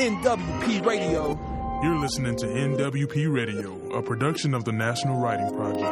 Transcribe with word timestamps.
NWP 0.00 0.86
Radio. 0.86 1.38
You're 1.82 1.98
listening 1.98 2.34
to 2.36 2.46
NWP 2.46 3.30
Radio, 3.30 3.76
a 3.92 4.02
production 4.02 4.54
of 4.54 4.64
the 4.64 4.72
National 4.72 5.20
Writing 5.20 5.54
Project. 5.54 5.82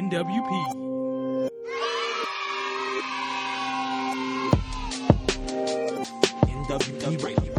NWP. 0.00 1.50
NWP 6.46 7.58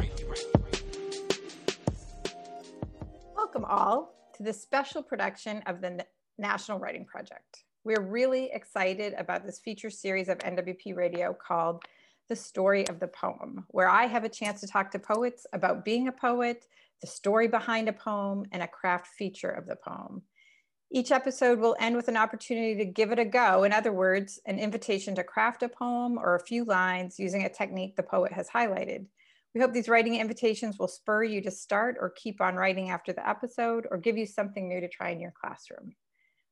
Welcome 3.36 3.66
all 3.66 4.16
to 4.36 4.42
this 4.42 4.60
special 4.60 5.04
production 5.04 5.62
of 5.68 5.80
the 5.80 6.04
National 6.40 6.80
Writing 6.80 7.06
Project. 7.06 7.66
We're 7.84 8.02
really 8.02 8.50
excited 8.52 9.14
about 9.20 9.46
this 9.46 9.60
feature 9.60 9.92
series 9.92 10.28
of 10.28 10.40
NWP 10.40 10.96
Radio 10.96 11.38
called 11.40 11.84
The 12.30 12.36
Story 12.36 12.88
of 12.90 13.00
the 13.00 13.08
Poem, 13.08 13.66
where 13.70 13.90
I 13.90 14.06
have 14.06 14.26
a 14.26 14.30
chance 14.30 14.60
to 14.62 14.68
talk 14.68 14.92
to 14.92 15.00
poets 15.00 15.46
about 15.54 15.86
being 15.86 16.08
a 16.08 16.12
poet, 16.12 16.66
the 17.02 17.08
story 17.08 17.48
behind 17.48 17.88
a 17.88 17.94
poem, 17.94 18.46
and 18.52 18.62
a 18.62 18.68
craft 18.68 19.08
feature 19.08 19.50
of 19.50 19.66
the 19.66 19.78
poem. 19.78 20.24
Each 20.92 21.12
episode 21.12 21.60
will 21.60 21.76
end 21.80 21.96
with 21.96 22.08
an 22.08 22.18
opportunity 22.18 22.76
to 22.78 22.86
give 22.86 23.12
it 23.12 23.20
a 23.20 23.26
go. 23.26 23.64
In 23.64 23.74
other 23.74 23.92
words, 23.92 24.40
an 24.46 24.60
invitation 24.60 25.16
to 25.16 25.24
craft 25.24 25.64
a 25.64 25.70
poem 25.70 26.18
or 26.18 26.36
a 26.36 26.46
few 26.46 26.64
lines 26.64 27.20
using 27.20 27.44
a 27.44 27.50
technique 27.50 27.96
the 27.96 28.04
poet 28.04 28.32
has 28.32 28.50
highlighted. 28.50 29.06
We 29.54 29.62
hope 29.62 29.74
these 29.74 29.90
writing 29.90 30.16
invitations 30.16 30.78
will 30.78 30.88
spur 30.88 31.24
you 31.24 31.42
to 31.42 31.52
start 31.52 31.98
or 32.00 32.10
keep 32.10 32.42
on 32.42 32.56
writing 32.56 32.90
after 32.90 33.12
the 33.12 33.28
episode 33.28 33.88
or 33.90 33.98
give 33.98 34.18
you 34.18 34.26
something 34.26 34.68
new 34.68 34.80
to 34.82 34.88
try 34.88 35.10
in 35.10 35.20
your 35.20 35.34
classroom. 35.42 35.94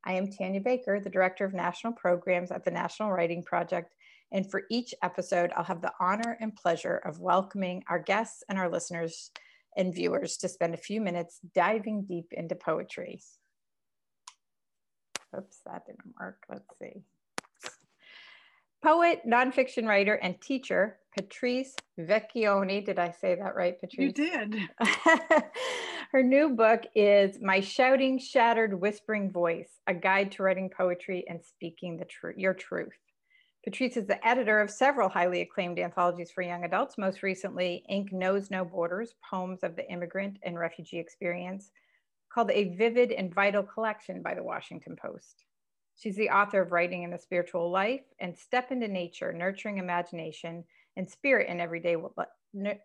I 0.06 0.14
am 0.14 0.32
Tanya 0.32 0.62
Baker, 0.62 1.00
the 1.00 1.10
Director 1.10 1.46
of 1.46 1.54
National 1.54 1.94
Programs 1.94 2.52
at 2.52 2.64
the 2.64 2.72
National 2.72 3.12
Writing 3.12 3.44
Project. 3.44 3.94
And 4.32 4.50
for 4.50 4.64
each 4.70 4.94
episode, 5.02 5.52
I'll 5.56 5.64
have 5.64 5.82
the 5.82 5.94
honor 6.00 6.38
and 6.42 6.56
pleasure 6.56 6.98
of 6.98 7.20
welcoming 7.20 7.84
our 7.90 8.00
guests 8.00 8.44
and 8.50 8.58
our 8.58 8.70
listeners 8.70 9.32
and 9.78 9.94
viewers 9.94 10.38
to 10.38 10.50
spend 10.50 10.74
a 10.74 10.78
few 10.78 11.02
minutes 11.02 11.40
diving 11.54 12.04
deep 12.04 12.28
into 12.32 12.56
poetry. 12.56 13.22
Oops, 15.38 15.60
that 15.66 15.86
didn't 15.86 16.16
work. 16.20 16.44
Let's 16.50 16.70
see. 16.82 17.04
Poet, 18.84 19.22
nonfiction 19.28 19.88
writer, 19.88 20.14
and 20.14 20.40
teacher 20.40 21.00
Patrice 21.18 21.76
Vecchione. 22.00 22.86
Did 22.86 23.00
I 23.00 23.12
say 23.12 23.36
that 23.36 23.56
right, 23.56 23.80
Patrice? 23.80 23.98
You 23.98 24.12
did. 24.12 24.58
Her 26.12 26.22
new 26.22 26.50
book 26.50 26.84
is 26.94 27.40
My 27.42 27.62
Shouting, 27.62 28.20
Shattered, 28.20 28.80
Whispering 28.80 29.32
Voice 29.32 29.80
A 29.88 29.94
Guide 29.94 30.32
to 30.34 30.44
Writing 30.44 30.70
Poetry 30.70 31.26
and 31.28 31.44
Speaking 31.44 31.98
the 31.98 32.06
tr- 32.06 32.38
Your 32.38 32.54
Truth. 32.54 32.94
Patrice 33.66 33.98
is 33.98 34.06
the 34.06 34.26
editor 34.26 34.62
of 34.62 34.70
several 34.70 35.10
highly 35.10 35.42
acclaimed 35.42 35.80
anthologies 35.80 36.30
for 36.30 36.44
young 36.44 36.64
adults, 36.66 37.00
most 37.00 37.24
recently, 37.24 37.84
Ink 37.90 38.14
Knows 38.14 38.52
No 38.52 38.64
Borders 38.64 39.16
Poems 39.28 39.64
of 39.64 39.76
the 39.76 39.92
Immigrant 39.92 40.38
and 40.44 40.60
Refugee 40.60 41.00
Experience, 41.00 41.72
called 42.32 42.52
A 42.52 42.76
Vivid 42.76 43.12
and 43.12 43.34
Vital 43.34 43.64
Collection 43.64 44.22
by 44.22 44.36
the 44.36 44.44
Washington 44.44 44.96
Post. 44.96 45.46
She's 45.96 46.16
the 46.16 46.30
author 46.30 46.62
of 46.62 46.72
Writing 46.72 47.02
in 47.02 47.10
the 47.10 47.18
Spiritual 47.18 47.72
Life 47.72 48.04
and 48.20 48.38
Step 48.38 48.72
into 48.72 48.88
Nature, 48.88 49.34
Nurturing 49.34 49.80
Imagination 49.80 50.64
and 50.96 51.10
Spirit 51.10 51.50
in 51.50 51.60
Everyday 51.60 51.98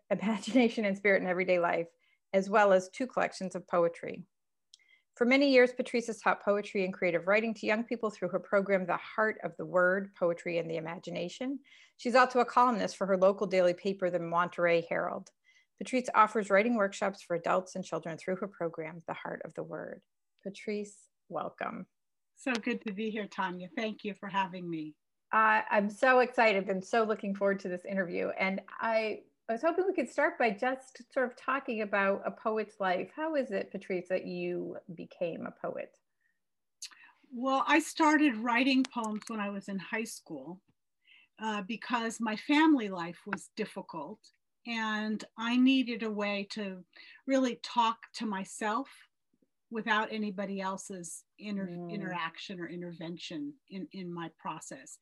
Imagination 0.09 0.85
and 0.85 0.97
Spirit 0.97 1.21
in 1.21 1.29
Everyday 1.29 1.59
Life, 1.59 1.89
as 2.33 2.49
well 2.49 2.73
as 2.73 2.89
two 2.89 3.05
collections 3.05 3.53
of 3.53 3.67
poetry. 3.67 4.23
For 5.21 5.25
many 5.25 5.51
years, 5.51 5.71
Patrice 5.71 6.07
has 6.07 6.17
taught 6.17 6.43
poetry 6.43 6.83
and 6.83 6.91
creative 6.91 7.27
writing 7.27 7.53
to 7.53 7.67
young 7.67 7.83
people 7.83 8.09
through 8.09 8.29
her 8.29 8.39
program, 8.39 8.87
The 8.87 8.97
Heart 8.97 9.37
of 9.43 9.55
the 9.55 9.65
Word, 9.67 10.09
Poetry 10.15 10.57
and 10.57 10.67
the 10.67 10.77
Imagination. 10.77 11.59
She's 11.97 12.15
also 12.15 12.39
a 12.39 12.45
columnist 12.45 12.97
for 12.97 13.05
her 13.05 13.15
local 13.15 13.45
daily 13.45 13.75
paper, 13.75 14.09
the 14.09 14.17
Monterey 14.17 14.83
Herald. 14.89 15.29
Patrice 15.77 16.09
offers 16.15 16.49
writing 16.49 16.75
workshops 16.75 17.21
for 17.21 17.35
adults 17.35 17.75
and 17.75 17.85
children 17.85 18.17
through 18.17 18.37
her 18.37 18.47
program, 18.47 19.03
The 19.07 19.13
Heart 19.13 19.43
of 19.45 19.53
the 19.53 19.61
Word. 19.61 20.01
Patrice, 20.41 20.95
welcome. 21.29 21.85
So 22.35 22.51
good 22.53 22.83
to 22.87 22.91
be 22.91 23.11
here, 23.11 23.27
Tanya. 23.27 23.69
Thank 23.77 24.03
you 24.03 24.15
for 24.19 24.27
having 24.27 24.67
me. 24.67 24.95
Uh, 25.31 25.61
I'm 25.69 25.91
so 25.91 26.21
excited 26.21 26.67
and 26.67 26.83
so 26.83 27.03
looking 27.03 27.35
forward 27.35 27.59
to 27.59 27.69
this 27.69 27.85
interview. 27.85 28.29
And 28.39 28.59
I, 28.81 29.19
I 29.51 29.53
was 29.55 29.63
hoping 29.63 29.83
we 29.85 29.93
could 29.93 30.09
start 30.09 30.39
by 30.39 30.51
just 30.51 31.01
sort 31.11 31.29
of 31.29 31.35
talking 31.35 31.81
about 31.81 32.21
a 32.25 32.31
poet's 32.31 32.79
life. 32.79 33.09
How 33.13 33.35
is 33.35 33.51
it, 33.51 33.69
Patrice, 33.69 34.07
that 34.07 34.25
you 34.25 34.77
became 34.95 35.45
a 35.45 35.51
poet? 35.51 35.97
Well, 37.33 37.65
I 37.67 37.79
started 37.79 38.37
writing 38.37 38.85
poems 38.85 39.23
when 39.27 39.41
I 39.41 39.49
was 39.49 39.67
in 39.67 39.77
high 39.77 40.05
school 40.05 40.61
uh, 41.43 41.63
because 41.63 42.21
my 42.21 42.37
family 42.37 42.87
life 42.87 43.19
was 43.25 43.49
difficult 43.57 44.19
and 44.67 45.21
I 45.37 45.57
needed 45.57 46.03
a 46.03 46.09
way 46.09 46.47
to 46.51 46.85
really 47.27 47.59
talk 47.61 47.97
to 48.19 48.25
myself 48.25 48.87
without 49.69 50.13
anybody 50.13 50.61
else's 50.61 51.25
inter- 51.39 51.67
mm. 51.67 51.91
interaction 51.91 52.57
or 52.61 52.69
intervention 52.69 53.53
in, 53.69 53.85
in 53.91 54.13
my 54.13 54.29
process. 54.39 54.97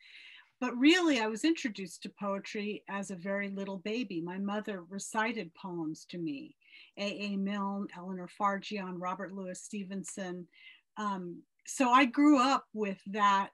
But 0.61 0.77
really, 0.77 1.19
I 1.19 1.27
was 1.27 1.45
introduced 1.45 2.03
to 2.03 2.09
poetry 2.09 2.83
as 2.89 3.11
a 3.11 3.15
very 3.15 3.49
little 3.49 3.77
baby. 3.77 4.19
My 4.21 4.37
mother 4.37 4.83
recited 4.89 5.53
poems 5.55 6.05
to 6.09 6.17
me 6.17 6.55
A.A. 6.97 7.33
A. 7.33 7.37
Milne, 7.37 7.87
Eleanor 7.97 8.29
Farjeon, 8.39 8.95
Robert 8.97 9.31
Louis 9.31 9.59
Stevenson. 9.59 10.47
Um, 10.97 11.41
so 11.65 11.89
I 11.89 12.05
grew 12.05 12.41
up 12.41 12.65
with 12.73 12.99
that 13.07 13.51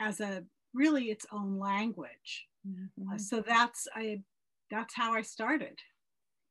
as 0.00 0.20
a 0.20 0.44
really 0.74 1.04
its 1.04 1.26
own 1.32 1.58
language. 1.58 2.46
Mm-hmm. 2.68 3.14
Uh, 3.14 3.18
so 3.18 3.42
that's 3.46 3.88
I 3.94 4.22
that's 4.70 4.94
how 4.94 5.14
I 5.14 5.22
started. 5.22 5.78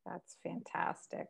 That's 0.04 0.36
fantastic. 0.42 1.26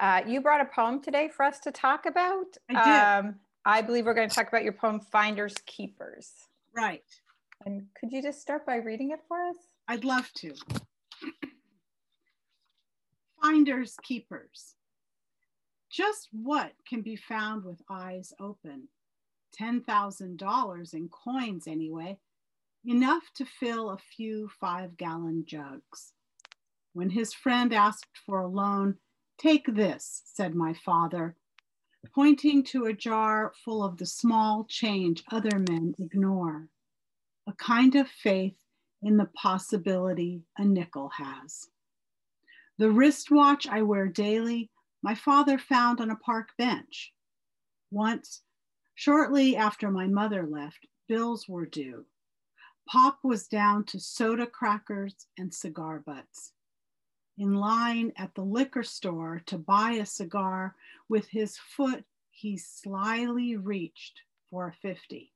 Uh, 0.00 0.22
you 0.26 0.40
brought 0.40 0.60
a 0.60 0.64
poem 0.64 1.02
today 1.02 1.28
for 1.28 1.44
us 1.44 1.60
to 1.60 1.72
talk 1.72 2.06
about. 2.06 2.56
I 2.70 3.20
did. 3.22 3.28
Um, 3.28 3.34
I 3.64 3.82
believe 3.82 4.06
we're 4.06 4.14
going 4.14 4.28
to 4.28 4.34
talk 4.34 4.48
about 4.48 4.64
your 4.64 4.72
poem, 4.72 5.00
Finders 5.00 5.54
Keepers. 5.66 6.30
Right. 6.76 7.04
And 7.66 7.86
could 7.98 8.12
you 8.12 8.22
just 8.22 8.40
start 8.40 8.66
by 8.66 8.76
reading 8.76 9.10
it 9.10 9.20
for 9.26 9.42
us? 9.46 9.56
I'd 9.88 10.04
love 10.04 10.30
to. 10.34 10.54
Finders 13.42 13.96
Keepers. 14.02 14.74
Just 15.90 16.28
what 16.32 16.72
can 16.86 17.02
be 17.02 17.16
found 17.16 17.64
with 17.64 17.80
eyes 17.88 18.32
open? 18.40 18.88
$10,000 19.58 20.94
in 20.94 21.08
coins, 21.08 21.66
anyway, 21.66 22.18
enough 22.84 23.22
to 23.36 23.44
fill 23.44 23.90
a 23.90 23.98
few 23.98 24.48
five 24.60 24.96
gallon 24.96 25.44
jugs. 25.46 26.12
When 26.92 27.10
his 27.10 27.32
friend 27.32 27.72
asked 27.72 28.18
for 28.26 28.40
a 28.40 28.48
loan, 28.48 28.96
Take 29.38 29.66
this, 29.66 30.22
said 30.24 30.54
my 30.54 30.74
father, 30.74 31.36
pointing 32.14 32.62
to 32.64 32.84
a 32.84 32.92
jar 32.92 33.52
full 33.64 33.82
of 33.82 33.98
the 33.98 34.06
small 34.06 34.64
change 34.68 35.24
other 35.30 35.58
men 35.58 35.94
ignore, 35.98 36.68
a 37.46 37.52
kind 37.52 37.94
of 37.94 38.08
faith 38.08 38.56
in 39.02 39.16
the 39.16 39.30
possibility 39.34 40.42
a 40.56 40.64
nickel 40.64 41.10
has. 41.10 41.68
The 42.78 42.90
wristwatch 42.90 43.66
I 43.66 43.82
wear 43.82 44.08
daily, 44.08 44.70
my 45.02 45.14
father 45.14 45.58
found 45.58 46.00
on 46.00 46.10
a 46.10 46.16
park 46.16 46.50
bench. 46.58 47.12
Once, 47.90 48.42
shortly 48.94 49.56
after 49.56 49.90
my 49.90 50.06
mother 50.06 50.46
left, 50.46 50.86
bills 51.06 51.48
were 51.48 51.66
due. 51.66 52.06
Pop 52.88 53.18
was 53.22 53.46
down 53.46 53.84
to 53.84 54.00
soda 54.00 54.46
crackers 54.46 55.26
and 55.38 55.52
cigar 55.52 56.00
butts 56.00 56.52
in 57.38 57.54
line 57.54 58.12
at 58.16 58.34
the 58.34 58.44
liquor 58.44 58.82
store 58.82 59.42
to 59.46 59.58
buy 59.58 59.92
a 59.92 60.06
cigar, 60.06 60.74
with 61.08 61.28
his 61.28 61.58
foot 61.58 62.04
he 62.30 62.56
slyly 62.56 63.56
reached 63.56 64.20
for 64.50 64.68
a 64.68 64.72
50. 64.72 65.32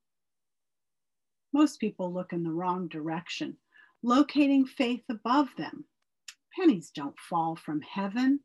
Most 1.52 1.80
people 1.80 2.12
look 2.12 2.32
in 2.32 2.44
the 2.44 2.52
wrong 2.52 2.88
direction, 2.88 3.56
locating 4.02 4.66
faith 4.66 5.04
above 5.08 5.48
them. 5.56 5.84
Pennies 6.54 6.90
don't 6.90 7.18
fall 7.18 7.56
from 7.56 7.80
heaven, 7.82 8.40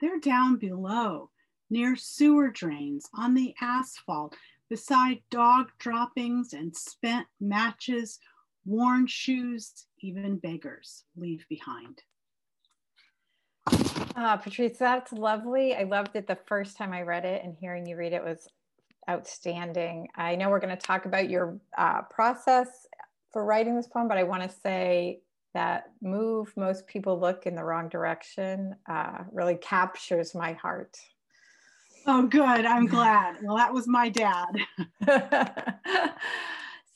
they're 0.00 0.20
down 0.20 0.56
below, 0.56 1.30
near 1.70 1.94
sewer 1.94 2.50
drains, 2.50 3.08
on 3.14 3.34
the 3.34 3.54
asphalt, 3.60 4.36
beside 4.68 5.22
dog 5.30 5.70
droppings 5.78 6.52
and 6.52 6.76
spent 6.76 7.26
matches, 7.40 8.18
worn 8.64 9.06
shoes, 9.06 9.86
even 10.00 10.38
beggars 10.38 11.04
leave 11.16 11.44
behind. 11.48 12.02
Uh, 14.16 14.36
Patrice, 14.36 14.76
that's 14.76 15.12
lovely. 15.12 15.74
I 15.74 15.84
loved 15.84 16.16
it 16.16 16.26
the 16.26 16.38
first 16.46 16.76
time 16.76 16.92
I 16.92 17.02
read 17.02 17.24
it, 17.24 17.44
and 17.44 17.56
hearing 17.58 17.86
you 17.86 17.96
read 17.96 18.12
it 18.12 18.24
was 18.24 18.48
outstanding. 19.08 20.08
I 20.14 20.36
know 20.36 20.50
we're 20.50 20.60
going 20.60 20.76
to 20.76 20.82
talk 20.82 21.06
about 21.06 21.28
your 21.28 21.58
uh, 21.76 22.02
process 22.02 22.68
for 23.32 23.44
writing 23.44 23.76
this 23.76 23.88
poem, 23.88 24.08
but 24.08 24.18
I 24.18 24.22
want 24.22 24.42
to 24.42 24.56
say 24.62 25.20
that 25.54 25.90
move 26.00 26.52
most 26.56 26.86
people 26.86 27.20
look 27.20 27.46
in 27.46 27.54
the 27.54 27.64
wrong 27.64 27.88
direction 27.88 28.74
uh, 28.88 29.18
really 29.32 29.56
captures 29.56 30.34
my 30.34 30.52
heart. 30.54 30.96
Oh, 32.06 32.26
good. 32.26 32.64
I'm 32.64 32.86
glad. 32.88 33.36
Well, 33.42 33.56
that 33.56 33.72
was 33.72 33.86
my 33.86 34.08
dad. 34.08 34.56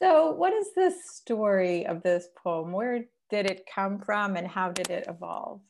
so, 0.00 0.32
what 0.32 0.53
is 0.53 0.69
the 0.75 0.93
story 1.05 1.87
of 1.87 2.03
this 2.03 2.29
poem? 2.43 2.73
Where 2.73 3.05
did 3.31 3.47
it 3.47 3.69
come 3.73 3.99
from 3.99 4.37
and 4.37 4.47
how 4.47 4.70
did 4.70 4.91
it 4.91 5.06
evolve? 5.08 5.61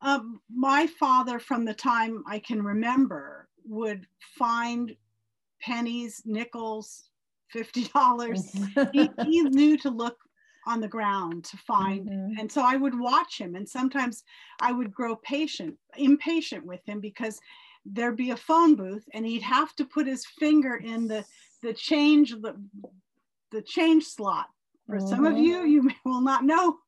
Um, 0.00 0.40
my 0.52 0.86
father, 0.98 1.38
from 1.38 1.64
the 1.64 1.74
time 1.74 2.24
I 2.26 2.38
can 2.40 2.62
remember, 2.62 3.48
would 3.64 4.06
find 4.36 4.94
pennies, 5.62 6.22
nickels, 6.24 7.08
fifty 7.50 7.84
dollars. 7.88 8.52
he, 8.92 9.10
he 9.22 9.42
knew 9.42 9.78
to 9.78 9.90
look 9.90 10.18
on 10.66 10.80
the 10.80 10.88
ground 10.88 11.44
to 11.44 11.56
find, 11.56 12.08
Mhm. 12.08 12.38
and 12.38 12.50
so 12.52 12.62
I 12.62 12.76
would 12.76 12.98
watch 12.98 13.40
him, 13.40 13.56
and 13.56 13.68
sometimes 13.68 14.22
I 14.60 14.70
would 14.72 14.92
grow 14.92 15.16
patient, 15.16 15.76
impatient 15.96 16.64
with 16.64 16.80
him 16.86 17.00
because 17.00 17.40
there'd 17.84 18.16
be 18.16 18.30
a 18.30 18.36
phone 18.36 18.76
booth, 18.76 19.04
and 19.12 19.26
he'd 19.26 19.42
have 19.42 19.74
to 19.76 19.84
put 19.84 20.06
his 20.06 20.24
finger 20.26 20.76
in 20.76 21.08
the 21.08 21.24
the 21.62 21.72
change 21.72 22.30
the 22.30 22.54
the 23.50 23.62
change 23.62 24.04
slot. 24.04 24.48
For 24.86 25.00
some 25.00 25.24
of 25.24 25.34
Mhm. 25.34 25.44
you, 25.44 25.64
you 25.66 25.82
may, 25.82 25.96
will 26.04 26.20
not 26.20 26.44
know 26.44 26.78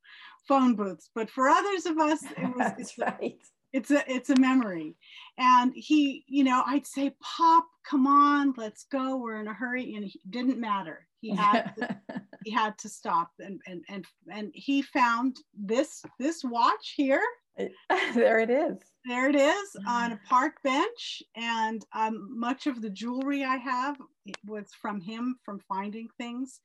phone 0.48 0.74
booths, 0.76 1.10
but 1.14 1.30
for 1.30 1.48
others 1.48 1.86
of 1.86 1.98
us, 1.98 2.22
it 2.22 2.56
was 2.56 2.72
it's 2.78 2.98
right. 2.98 3.40
It's 3.74 3.90
a 3.90 4.02
it's 4.10 4.30
a 4.30 4.40
memory. 4.40 4.96
And 5.36 5.72
he 5.74 6.24
you 6.28 6.44
know 6.44 6.62
i'd 6.66 6.86
say 6.86 7.14
pop 7.20 7.66
come 7.88 8.06
on 8.06 8.54
let's 8.56 8.84
go. 8.84 9.16
We're 9.16 9.40
in 9.40 9.48
a 9.48 9.52
hurry. 9.52 9.94
And 9.94 10.04
it 10.04 10.12
didn't 10.30 10.58
matter. 10.58 11.06
He 11.20 11.30
had 11.36 11.74
to, 11.76 12.00
he 12.44 12.50
had 12.50 12.78
to 12.78 12.88
stop 12.88 13.30
and 13.40 13.60
and 13.66 13.84
and 13.88 14.04
and 14.32 14.50
he 14.54 14.80
found 14.80 15.36
this 15.54 16.02
this 16.18 16.42
watch 16.44 16.94
here. 16.96 17.22
There 18.14 18.40
it 18.40 18.50
is. 18.50 18.78
there 19.04 19.28
it 19.28 19.36
is 19.36 19.76
on 19.86 20.12
a 20.12 20.20
park 20.28 20.54
bench. 20.64 21.22
And 21.36 21.84
um, 21.92 22.28
much 22.36 22.66
of 22.66 22.80
the 22.80 22.90
jewelry 22.90 23.44
i 23.44 23.56
have 23.56 23.96
it 24.26 24.36
was 24.44 24.66
from 24.80 25.00
him 25.00 25.36
from 25.44 25.60
finding 25.68 26.08
things. 26.18 26.60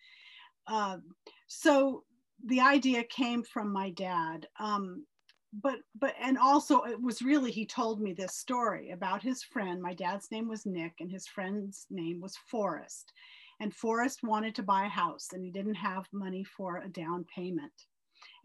Um, 0.68 1.04
so 1.48 2.04
the 2.46 2.62
idea 2.62 3.04
came 3.04 3.44
from 3.44 3.72
my 3.72 3.90
dad. 3.92 4.48
Um, 4.60 5.06
but 5.54 5.80
but 6.00 6.14
and 6.22 6.38
also 6.38 6.84
it 6.84 7.02
was 7.02 7.22
really 7.22 7.52
he 7.52 7.66
told 7.66 8.02
me 8.02 8.14
this 8.14 8.36
story 8.36 8.92
about 8.92 9.22
his 9.22 9.44
friend. 9.44 9.82
My 9.82 9.94
dad's 9.94 10.30
name 10.32 10.48
was 10.48 10.66
nick 10.66 10.94
and 11.00 11.12
his 11.12 11.28
friend's 11.28 11.86
name 11.90 12.22
was 12.22 12.38
forrest. 12.48 13.14
And 13.62 13.74
forrest 13.74 14.24
wanted 14.24 14.56
to 14.56 14.64
buy 14.64 14.86
a 14.86 14.90
house 14.90 15.30
and 15.34 15.44
he 15.44 15.52
didn't 15.52 15.76
have 15.76 16.08
money 16.14 16.44
for 16.44 16.78
a 16.78 16.90
down 16.90 17.26
payment. 17.36 17.74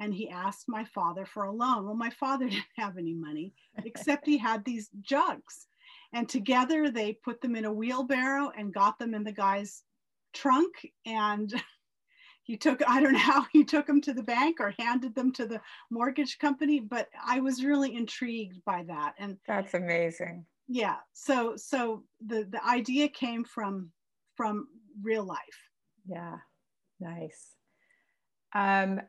And 0.00 0.12
he 0.12 0.28
asked 0.28 0.64
my 0.66 0.84
father 0.84 1.24
for 1.26 1.44
a 1.44 1.52
loan. 1.52 1.84
Well 1.84 1.94
my 1.94 2.10
father 2.10 2.48
didn't 2.48 2.64
have 2.76 2.96
any 2.96 3.14
money 3.14 3.52
except 3.84 4.26
he 4.26 4.38
had 4.38 4.64
these 4.64 4.88
jugs. 5.00 5.66
And 6.12 6.28
together 6.28 6.90
they 6.90 7.12
put 7.12 7.40
them 7.40 7.56
in 7.56 7.64
a 7.64 7.72
wheelbarrow 7.72 8.50
and 8.56 8.72
got 8.72 8.98
them 8.98 9.14
in 9.14 9.24
the 9.24 9.32
guy's 9.32 9.82
trunk 10.32 10.72
and 11.04 11.52
he 12.44 12.56
took 12.56 12.80
i 12.88 13.00
don't 13.00 13.12
know 13.14 13.18
how 13.18 13.44
he 13.52 13.64
took 13.64 13.86
them 13.86 14.00
to 14.00 14.12
the 14.14 14.22
bank 14.22 14.60
or 14.60 14.72
handed 14.78 15.14
them 15.14 15.32
to 15.32 15.46
the 15.46 15.60
mortgage 15.90 16.38
company 16.38 16.78
but 16.80 17.08
i 17.26 17.40
was 17.40 17.64
really 17.64 17.94
intrigued 17.94 18.64
by 18.64 18.82
that 18.84 19.14
and 19.18 19.36
That's 19.46 19.74
amazing. 19.74 20.44
yeah 20.68 20.96
so 21.12 21.56
so 21.56 22.04
the 22.24 22.44
the 22.50 22.64
idea 22.64 23.08
came 23.08 23.44
from 23.44 23.90
from 24.36 24.68
real 25.02 25.24
life 25.24 25.60
Yeah, 26.06 26.36
nice. 27.00 27.56
Um, 28.54 29.00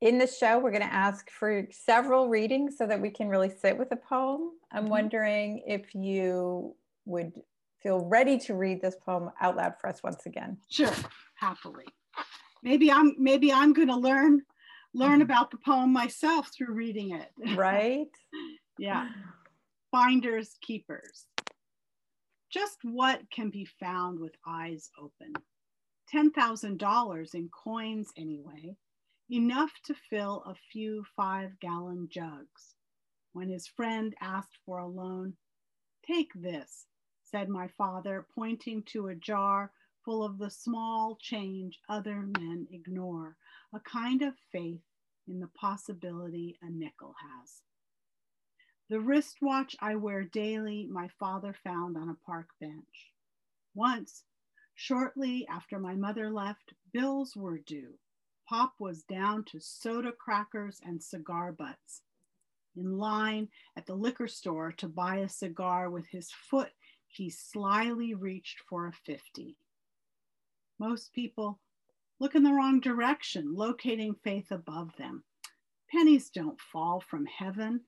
in 0.00 0.18
the 0.18 0.26
show, 0.26 0.58
we're 0.58 0.70
going 0.70 0.82
to 0.88 0.92
ask 1.08 1.30
for 1.30 1.66
several 1.70 2.28
readings 2.28 2.76
so 2.78 2.86
that 2.86 3.00
we 3.00 3.10
can 3.10 3.28
really 3.28 3.50
sit 3.50 3.76
with 3.78 3.90
a 3.92 3.96
poem. 3.96 4.50
I'm 4.70 4.84
Mhm. 4.86 4.90
wondering 4.90 5.62
if 5.66 5.94
you 5.94 6.76
would 7.06 7.32
feel 7.82 8.00
ready 8.04 8.38
to 8.46 8.54
read 8.54 8.80
this 8.82 8.96
poem 8.96 9.30
out 9.40 9.56
loud 9.56 9.74
for 9.80 9.88
us 9.88 10.02
once 10.02 10.26
again. 10.26 10.58
sure 10.70 10.94
happily 11.36 11.86
maybe 12.62 12.90
i'm 12.90 13.14
maybe 13.18 13.52
i'm 13.52 13.72
going 13.72 13.88
to 13.88 13.96
learn 13.96 14.42
learn 14.94 15.20
Mhm. 15.20 15.24
about 15.24 15.50
the 15.50 15.58
poem 15.58 15.92
myself 15.92 16.50
through 16.52 16.72
reading 16.74 17.12
it 17.12 17.30
Right? 17.58 18.08
yeah 18.78 19.08
finders 19.90 20.56
keepers 20.60 21.26
just 22.50 22.78
what 22.82 23.20
can 23.30 23.50
be 23.50 23.66
found 23.78 24.18
with 24.18 24.34
eyes 24.46 24.90
open 24.98 25.32
$10,000 26.14 27.34
in 27.34 27.50
coins 27.50 28.10
anyway, 28.16 28.74
enough 29.30 29.70
to 29.84 29.94
fill 30.08 30.42
a 30.46 30.54
few 30.72 31.04
five 31.14 31.50
gallon 31.60 32.08
jugs. 32.10 32.76
When 33.34 33.50
his 33.50 33.66
friend 33.66 34.14
asked 34.22 34.56
for 34.64 34.78
a 34.78 34.86
loan, 34.86 35.34
take 36.06 36.32
this, 36.34 36.86
said 37.24 37.50
my 37.50 37.68
father, 37.76 38.26
pointing 38.34 38.82
to 38.84 39.08
a 39.08 39.14
jar 39.14 39.70
full 40.08 40.24
of 40.24 40.38
the 40.38 40.48
small 40.48 41.18
change 41.20 41.80
other 41.86 42.22
men 42.38 42.66
ignore, 42.72 43.36
a 43.74 43.80
kind 43.80 44.22
of 44.22 44.32
faith 44.50 44.80
in 45.28 45.38
the 45.38 45.48
possibility 45.48 46.56
a 46.62 46.70
nickel 46.70 47.14
has. 47.20 47.60
The 48.88 49.00
wristwatch 49.00 49.76
I 49.82 49.96
wear 49.96 50.24
daily, 50.24 50.86
my 50.90 51.08
father 51.20 51.54
found 51.62 51.98
on 51.98 52.08
a 52.08 52.24
park 52.24 52.48
bench. 52.58 53.12
Once, 53.74 54.24
shortly 54.74 55.46
after 55.46 55.78
my 55.78 55.94
mother 55.94 56.30
left, 56.30 56.72
bills 56.90 57.36
were 57.36 57.58
due. 57.58 57.98
Pop 58.48 58.72
was 58.78 59.02
down 59.02 59.44
to 59.44 59.60
soda 59.60 60.12
crackers 60.12 60.80
and 60.86 61.02
cigar 61.02 61.52
butts. 61.52 62.00
In 62.74 62.96
line 62.96 63.48
at 63.76 63.84
the 63.84 63.94
liquor 63.94 64.26
store 64.26 64.72
to 64.78 64.88
buy 64.88 65.16
a 65.16 65.28
cigar 65.28 65.90
with 65.90 66.06
his 66.06 66.30
foot, 66.32 66.72
he 67.08 67.28
slyly 67.28 68.14
reached 68.14 68.60
for 68.70 68.86
a 68.86 68.92
50. 69.04 69.58
Most 70.78 71.12
people 71.12 71.58
look 72.20 72.34
in 72.34 72.42
the 72.42 72.52
wrong 72.52 72.80
direction, 72.80 73.54
locating 73.54 74.14
faith 74.22 74.50
above 74.50 74.90
them. 74.96 75.24
Pennies 75.90 76.30
don't 76.30 76.60
fall 76.60 77.00
from 77.00 77.26
heaven. 77.26 77.80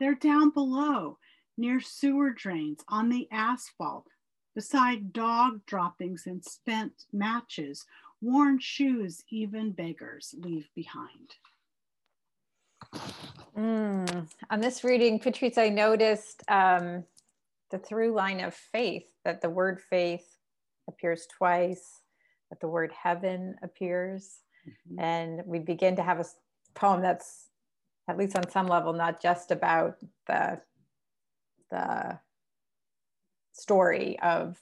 They're 0.00 0.14
down 0.14 0.50
below, 0.50 1.18
near 1.56 1.80
sewer 1.80 2.30
drains, 2.30 2.80
on 2.88 3.08
the 3.08 3.28
asphalt, 3.30 4.08
beside 4.54 5.12
dog 5.12 5.64
droppings 5.66 6.26
and 6.26 6.44
spent 6.44 7.04
matches, 7.12 7.86
worn 8.20 8.58
shoes 8.58 9.22
even 9.30 9.72
beggars 9.72 10.34
leave 10.38 10.68
behind. 10.74 11.34
Mm. 13.56 14.28
On 14.50 14.60
this 14.60 14.82
reading, 14.82 15.18
Patrice, 15.18 15.58
I 15.58 15.68
noticed 15.68 16.42
um, 16.48 17.04
the 17.70 17.78
through 17.78 18.12
line 18.12 18.40
of 18.40 18.54
faith, 18.54 19.06
that 19.24 19.40
the 19.40 19.50
word 19.50 19.80
faith 19.88 20.26
appears 20.88 21.26
twice, 21.38 22.00
that 22.50 22.60
the 22.60 22.68
word 22.68 22.92
heaven 22.92 23.56
appears. 23.62 24.40
And 24.98 25.42
we 25.44 25.58
begin 25.58 25.96
to 25.96 26.02
have 26.02 26.20
a 26.20 26.24
poem 26.74 27.02
that's, 27.02 27.48
at 28.08 28.16
least 28.16 28.36
on 28.36 28.50
some 28.50 28.66
level, 28.66 28.92
not 28.92 29.20
just 29.20 29.50
about 29.50 29.96
the, 30.26 30.60
the 31.70 32.18
story 33.52 34.18
of 34.20 34.58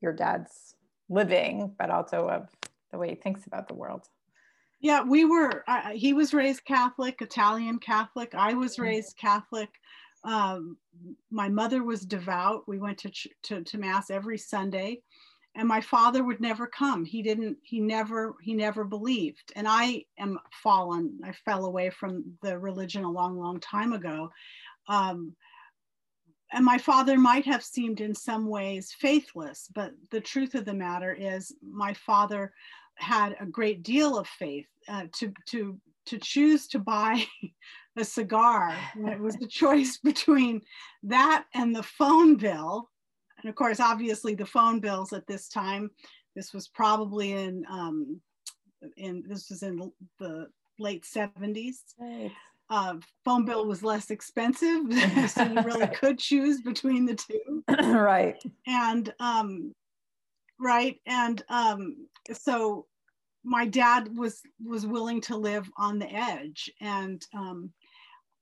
your 0.00 0.12
dad's 0.12 0.74
living, 1.08 1.74
but 1.78 1.90
also 1.90 2.28
of 2.28 2.48
the 2.92 2.98
way 2.98 3.10
he 3.10 3.14
thinks 3.14 3.46
about 3.46 3.68
the 3.68 3.74
world. 3.74 4.08
Yeah, 4.80 5.02
we 5.02 5.26
were, 5.26 5.64
uh, 5.68 5.90
he 5.90 6.12
was 6.14 6.32
raised 6.32 6.64
Catholic, 6.64 7.20
Italian 7.20 7.78
Catholic. 7.78 8.34
I 8.34 8.54
was 8.54 8.76
Mhm. 8.76 8.82
raised 8.82 9.16
Catholic. 9.18 9.68
Um, 10.24 10.78
my 11.30 11.48
mother 11.48 11.82
was 11.82 12.06
devout. 12.06 12.66
We 12.66 12.78
went 12.78 12.98
to, 12.98 13.10
ch- 13.10 13.28
to, 13.44 13.62
to 13.62 13.78
mass 13.78 14.10
every 14.10 14.38
Sunday 14.38 15.02
and 15.56 15.66
my 15.66 15.80
father 15.80 16.22
would 16.22 16.40
never 16.40 16.66
come. 16.66 17.04
He 17.04 17.22
didn't, 17.22 17.58
he 17.62 17.80
never, 17.80 18.34
he 18.40 18.54
never 18.54 18.84
believed. 18.84 19.52
And 19.56 19.66
I 19.68 20.04
am 20.18 20.38
fallen. 20.62 21.18
I 21.24 21.32
fell 21.32 21.64
away 21.66 21.90
from 21.90 22.24
the 22.42 22.58
religion 22.58 23.04
a 23.04 23.10
long, 23.10 23.38
long 23.38 23.58
time 23.60 23.92
ago. 23.92 24.30
Um, 24.88 25.34
and 26.52 26.64
my 26.64 26.78
father 26.78 27.16
might 27.16 27.44
have 27.46 27.64
seemed 27.64 28.00
in 28.00 28.14
some 28.14 28.48
ways 28.48 28.94
faithless, 28.98 29.68
but 29.74 29.92
the 30.10 30.20
truth 30.20 30.54
of 30.54 30.64
the 30.64 30.74
matter 30.74 31.12
is 31.12 31.54
my 31.62 31.94
father 31.94 32.52
had 32.96 33.36
a 33.40 33.46
great 33.46 33.82
deal 33.82 34.18
of 34.18 34.26
faith 34.26 34.66
uh, 34.88 35.04
to 35.12 35.32
to 35.48 35.78
to 36.06 36.18
choose 36.18 36.66
to 36.68 36.78
buy 36.78 37.24
a 37.96 38.04
cigar 38.04 38.74
it 39.06 39.20
was 39.20 39.36
a 39.36 39.46
choice 39.46 39.98
between 39.98 40.60
that 41.02 41.44
and 41.54 41.74
the 41.74 41.82
phone 41.82 42.36
bill 42.36 42.89
and 43.42 43.48
of 43.50 43.54
course 43.56 43.80
obviously 43.80 44.34
the 44.34 44.46
phone 44.46 44.80
bills 44.80 45.12
at 45.12 45.26
this 45.26 45.48
time 45.48 45.90
this 46.36 46.52
was 46.52 46.68
probably 46.68 47.32
in 47.32 47.64
um, 47.70 48.20
in 48.96 49.22
this 49.26 49.50
was 49.50 49.62
in 49.62 49.90
the 50.18 50.46
late 50.78 51.04
70s 51.04 51.76
Right. 51.98 52.32
uh, 52.70 52.94
phone 53.24 53.44
bill 53.44 53.66
was 53.66 53.82
less 53.82 54.10
expensive 54.10 54.80
so 55.28 55.42
you 55.44 55.60
really 55.62 55.86
could 56.00 56.18
choose 56.18 56.60
between 56.62 57.04
the 57.06 57.14
two 57.14 57.62
right. 57.68 58.36
and 58.66 59.12
um 59.20 59.72
right 60.58 60.98
and 61.06 61.42
um 61.48 61.96
so 62.32 62.86
my 63.44 63.66
dad 63.66 64.16
was 64.16 64.40
was 64.64 64.86
willing 64.86 65.20
to 65.22 65.36
live 65.36 65.68
on 65.78 65.98
the 65.98 66.10
edge 66.12 66.70
and 66.80 67.26
um 67.34 67.72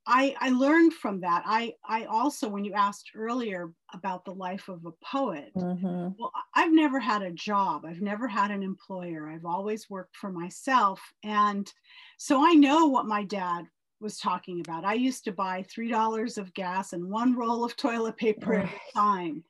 i 0.08 0.34
i 0.40 0.50
learned 0.50 0.92
from 0.94 1.20
that 1.20 1.42
i 1.46 1.72
i 1.86 2.04
also 2.06 2.48
when 2.48 2.64
you 2.64 2.72
asked 2.74 3.12
earlier 3.14 3.72
about 3.94 4.24
the 4.24 4.34
life 4.34 4.68
of 4.68 4.84
a 4.86 4.92
poet 5.04 5.52
Mhm. 5.54 6.16
well 6.18 6.32
i've 6.54 6.72
never 6.72 7.00
had 7.00 7.22
a 7.22 7.32
job 7.32 7.84
i've 7.86 8.00
never 8.02 8.28
had 8.28 8.50
an 8.50 8.62
employer 8.62 9.28
i've 9.28 9.44
always 9.46 9.90
worked 9.90 10.16
for 10.16 10.32
myself 10.32 11.00
and 11.24 11.72
so 12.18 12.44
i 12.46 12.54
know 12.54 12.86
what 12.86 13.06
my 13.06 13.24
dad 13.24 13.66
was 14.00 14.18
talking 14.18 14.60
about. 14.60 14.84
I 14.84 14.94
used 14.94 15.24
to 15.24 15.32
buy 15.32 15.64
$3 15.64 16.38
of 16.38 16.54
gas 16.54 16.92
and 16.92 17.10
one 17.10 17.34
roll 17.36 17.64
of 17.64 17.76
toilet 17.76 18.16
paper 18.16 18.54
at 18.54 18.66
a 18.72 18.80
time, 18.94 19.44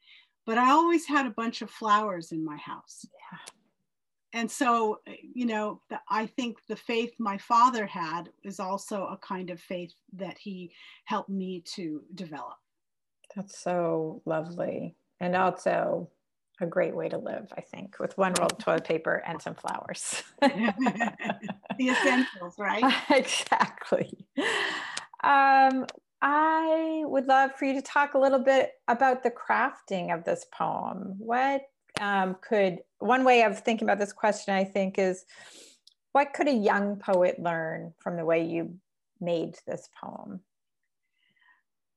but 0.46 0.56
I 0.56 0.70
always 0.70 1.06
had 1.06 1.26
a 1.26 1.30
bunch 1.30 1.60
of 1.60 1.70
flowers 1.70 2.32
in 2.32 2.44
my 2.44 2.56
house. 2.56 3.04
Yeah. 3.32 3.38
And 4.34 4.50
so, 4.50 5.00
you 5.34 5.46
know, 5.46 5.80
the, 5.88 5.98
I 6.10 6.26
think 6.26 6.58
the 6.68 6.76
faith 6.76 7.12
my 7.18 7.38
father 7.38 7.86
had 7.86 8.30
is 8.44 8.60
also 8.60 9.04
a 9.04 9.16
kind 9.16 9.50
of 9.50 9.60
faith 9.60 9.92
that 10.14 10.36
he 10.38 10.72
helped 11.04 11.30
me 11.30 11.62
to 11.74 12.02
develop. 12.14 12.56
That's 13.34 13.58
so 13.58 14.22
lovely. 14.26 14.96
And 15.20 15.34
also 15.34 16.10
a 16.60 16.66
great 16.66 16.94
way 16.94 17.08
to 17.08 17.18
live, 17.18 17.52
I 17.56 17.60
think, 17.60 17.98
with 17.98 18.18
one 18.18 18.34
roll 18.38 18.48
of 18.50 18.58
toilet 18.58 18.84
paper 18.84 19.22
and 19.26 19.40
some 19.40 19.54
flowers. 19.54 20.22
the 20.40 21.88
essentials, 21.88 22.54
right? 22.58 22.84
exactly. 23.10 24.26
Um, 25.22 25.86
I 26.20 27.02
would 27.04 27.26
love 27.26 27.52
for 27.54 27.64
you 27.64 27.74
to 27.74 27.82
talk 27.82 28.14
a 28.14 28.18
little 28.18 28.40
bit 28.40 28.72
about 28.88 29.22
the 29.22 29.30
crafting 29.30 30.12
of 30.12 30.24
this 30.24 30.46
poem. 30.52 31.14
What 31.18 31.62
um, 32.00 32.36
could, 32.40 32.78
one 32.98 33.24
way 33.24 33.42
of 33.42 33.60
thinking 33.60 33.86
about 33.86 33.98
this 33.98 34.12
question, 34.12 34.54
I 34.54 34.64
think, 34.64 34.98
is 34.98 35.24
what 36.12 36.32
could 36.32 36.48
a 36.48 36.52
young 36.52 36.96
poet 36.96 37.38
learn 37.38 37.92
from 37.98 38.16
the 38.16 38.24
way 38.24 38.44
you 38.44 38.78
made 39.20 39.56
this 39.66 39.88
poem? 40.00 40.40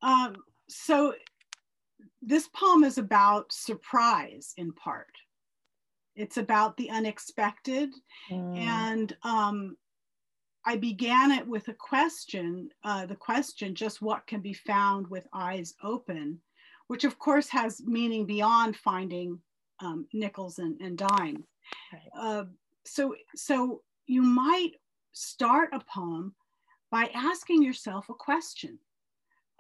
Um, 0.02 0.36
so 0.68 1.14
this 2.22 2.48
poem 2.50 2.84
is 2.84 2.98
about 2.98 3.52
surprise 3.52 4.54
in 4.58 4.74
part. 4.74 5.16
It's 6.16 6.38
about 6.38 6.78
the 6.78 6.90
unexpected. 6.90 7.90
Mm. 8.30 8.58
And 8.58 9.18
um, 9.24 9.78
I 10.66 10.78
began 10.78 11.32
it 11.32 11.48
with 11.48 11.68
a 11.68 11.74
question 11.74 12.70
uh, 12.84 13.06
the 13.06 13.16
question, 13.16 13.74
just 13.74 14.02
what 14.02 14.28
can 14.28 14.42
be 14.42 14.54
found 14.54 15.08
with 15.08 15.28
eyes 15.34 15.74
open, 15.84 16.40
which 16.88 17.04
of 17.04 17.18
course 17.18 17.50
has 17.50 17.82
meaning 17.82 18.26
beyond 18.26 18.76
finding 18.76 19.40
um, 19.82 20.06
nickels 20.14 20.60
and, 20.60 20.80
and 20.82 20.98
dimes. 20.98 21.46
Right. 21.94 22.02
Uh, 22.18 22.46
so, 22.86 23.16
so 23.36 23.82
you 24.08 24.22
might 24.22 24.72
start 25.14 25.70
a 25.74 25.80
poem 25.80 26.34
by 26.90 27.10
asking 27.14 27.64
yourself 27.64 28.10
a 28.10 28.14
question 28.14 28.80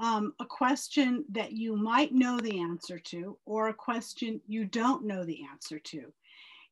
um, 0.01 0.34
a 0.40 0.46
question 0.46 1.24
that 1.30 1.51
you 1.51 1.75
might 1.75 2.12
know 2.12 2.40
the 2.40 2.60
answer 2.60 2.98
to 2.98 3.38
or 3.46 3.70
a 3.70 3.74
question 3.74 4.42
you 4.48 4.66
don't 4.66 5.06
know 5.06 5.24
the 5.24 5.42
answer 5.51 5.78
to. 5.78 6.12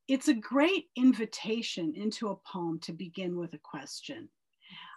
It's 0.08 0.30
a 0.30 0.34
great 0.34 0.86
invitation 0.96 1.94
into 1.96 2.30
a 2.30 2.36
poem 2.36 2.80
to 2.80 2.92
begin 2.92 3.38
with 3.38 3.54
a 3.54 3.60
question. 3.60 4.28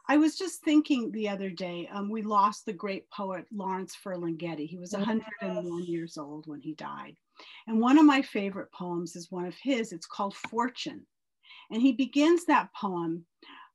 I 0.09 0.17
was 0.17 0.37
just 0.37 0.63
thinking 0.63 1.13
the 1.13 1.29
other 1.29 1.51
day, 1.51 1.89
um, 1.93 2.09
we 2.09 2.23
lost 2.23 2.65
the 2.65 2.73
great 2.73 3.09
poet 3.11 3.45
Lawrence 3.53 3.95
Ferlinghetti. 4.03 4.67
He 4.67 4.79
was 4.79 4.93
101 4.93 5.85
years 5.85 6.17
old 6.17 6.47
when 6.47 6.61
he 6.61 6.75
died. 6.75 7.17
And 7.67 7.81
one 7.81 7.99
of 7.99 8.05
my 8.05 8.23
favorite 8.23 8.73
poems 8.73 9.17
is 9.17 9.31
one 9.31 9.47
of 9.47 9.57
his. 9.63 9.93
It's 9.93 10.07
called 10.07 10.35
Fortune. 10.35 11.07
And 11.71 11.81
he 11.81 11.93
begins 11.93 12.45
that 12.47 12.69
poem 12.75 13.25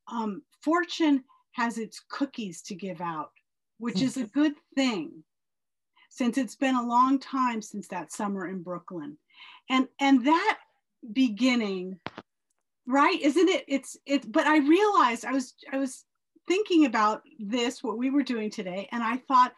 um, 0.10 0.42
Fortune 0.62 1.24
has 1.54 1.78
its 1.78 2.02
cookies 2.10 2.62
to 2.62 2.76
give 2.76 3.02
out 3.02 3.32
which 3.80 4.02
is 4.02 4.18
a 4.18 4.28
good 4.34 4.54
thing 4.76 5.24
since 6.10 6.38
it's 6.38 6.56
been 6.56 6.76
a 6.76 6.88
long 6.88 7.20
time 7.20 7.62
since 7.62 7.88
that 7.90 8.12
summer 8.12 8.48
in 8.48 8.64
Brooklyn. 8.64 9.18
And 9.70 9.88
and 10.00 10.26
that 10.26 10.60
beginning, 11.14 12.00
right? 12.88 13.20
Isn't 13.22 13.50
it? 13.50 13.66
It's 13.68 13.98
it, 14.06 14.32
but 14.32 14.48
I 14.48 14.58
realized 14.60 15.26
I 15.26 15.32
was 15.32 15.54
I 15.72 15.78
was 15.78 16.06
thinking 16.48 16.86
about 16.86 17.22
this, 17.40 17.84
what 17.84 17.98
we 17.98 18.10
were 18.10 18.24
doing 18.24 18.50
today, 18.50 18.88
and 18.92 19.04
I 19.04 19.18
thought 19.18 19.54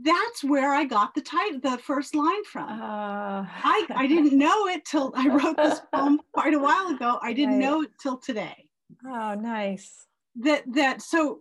that's 0.00 0.42
where 0.42 0.72
I 0.72 0.84
got 0.84 1.14
the 1.14 1.20
title, 1.20 1.60
the 1.60 1.78
first 1.78 2.14
line 2.14 2.44
from. 2.44 2.68
Uh, 2.68 3.46
I, 3.46 3.86
I 3.90 4.06
didn't 4.08 4.36
know 4.36 4.66
it 4.68 4.84
till 4.84 5.12
I 5.14 5.28
wrote 5.28 5.56
this 5.56 5.80
poem 5.92 6.20
quite 6.32 6.54
a 6.54 6.58
while 6.58 6.88
ago. 6.88 7.18
I 7.22 7.32
didn't 7.32 7.58
right. 7.58 7.64
know 7.64 7.82
it 7.82 7.90
till 8.00 8.16
today. 8.16 8.68
Oh, 9.06 9.34
nice. 9.34 10.06
That 10.36 10.64
that 10.74 11.02
so 11.02 11.40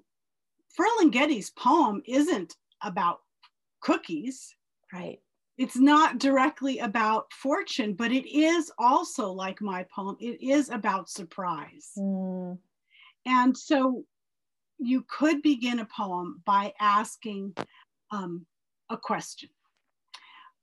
Ferlinghetti's 0.77 1.51
poem 1.51 2.01
isn't 2.05 2.55
about 2.83 3.19
cookies. 3.81 4.55
Right. 4.93 5.19
It's 5.57 5.77
not 5.77 6.17
directly 6.17 6.79
about 6.79 7.31
fortune, 7.31 7.93
but 7.93 8.11
it 8.11 8.27
is 8.27 8.71
also 8.77 9.31
like 9.31 9.61
my 9.61 9.85
poem, 9.95 10.17
it 10.19 10.41
is 10.41 10.69
about 10.69 11.09
surprise. 11.09 11.91
Mm. 11.97 12.57
And 13.25 13.55
so 13.55 14.03
you 14.79 15.05
could 15.07 15.41
begin 15.41 15.79
a 15.79 15.85
poem 15.85 16.41
by 16.45 16.73
asking 16.79 17.53
um, 18.11 18.45
a 18.89 18.97
question. 18.97 19.49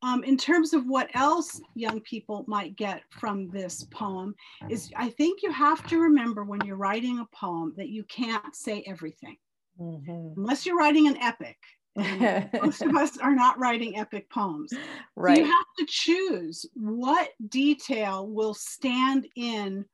Um, 0.01 0.23
in 0.23 0.37
terms 0.37 0.75
of 0.75 0.87
what 0.87 1.09
else 1.15 1.61
young 1.75 2.01
people 2.03 2.45
might 2.47 2.77
get 2.77 3.03
from 3.11 3.49
this 3.49 3.85
poem 3.91 4.35
is 4.71 4.93
I 4.95 5.11
think 5.11 5.43
you 5.43 5.51
have 5.51 5.85
to 5.89 5.99
remember 5.99 6.45
when 6.45 6.61
you're 6.65 6.77
writing 6.77 7.19
a 7.19 7.37
poem 7.37 7.75
that 7.77 7.89
you 7.89 8.05
can't 8.05 8.55
say 8.55 8.85
everything 8.87 9.37
mm-hmm. 9.81 10.41
unless 10.41 10.65
you're 10.65 10.79
writing 10.79 11.09
an 11.09 11.17
epic. 11.19 11.57
most 12.63 12.83
of 12.83 12.95
us 12.95 13.19
are 13.19 13.35
not 13.35 13.59
writing 13.59 13.99
epic 13.99 14.31
poems. 14.31 14.73
Right. 15.17 15.39
So 15.39 15.43
you 15.43 15.49
have 15.51 15.67
to 15.79 15.87
choose 15.89 16.65
what 16.75 17.31
detail 17.49 18.29
will 18.29 18.55
stand 18.55 19.27
in 19.35 19.85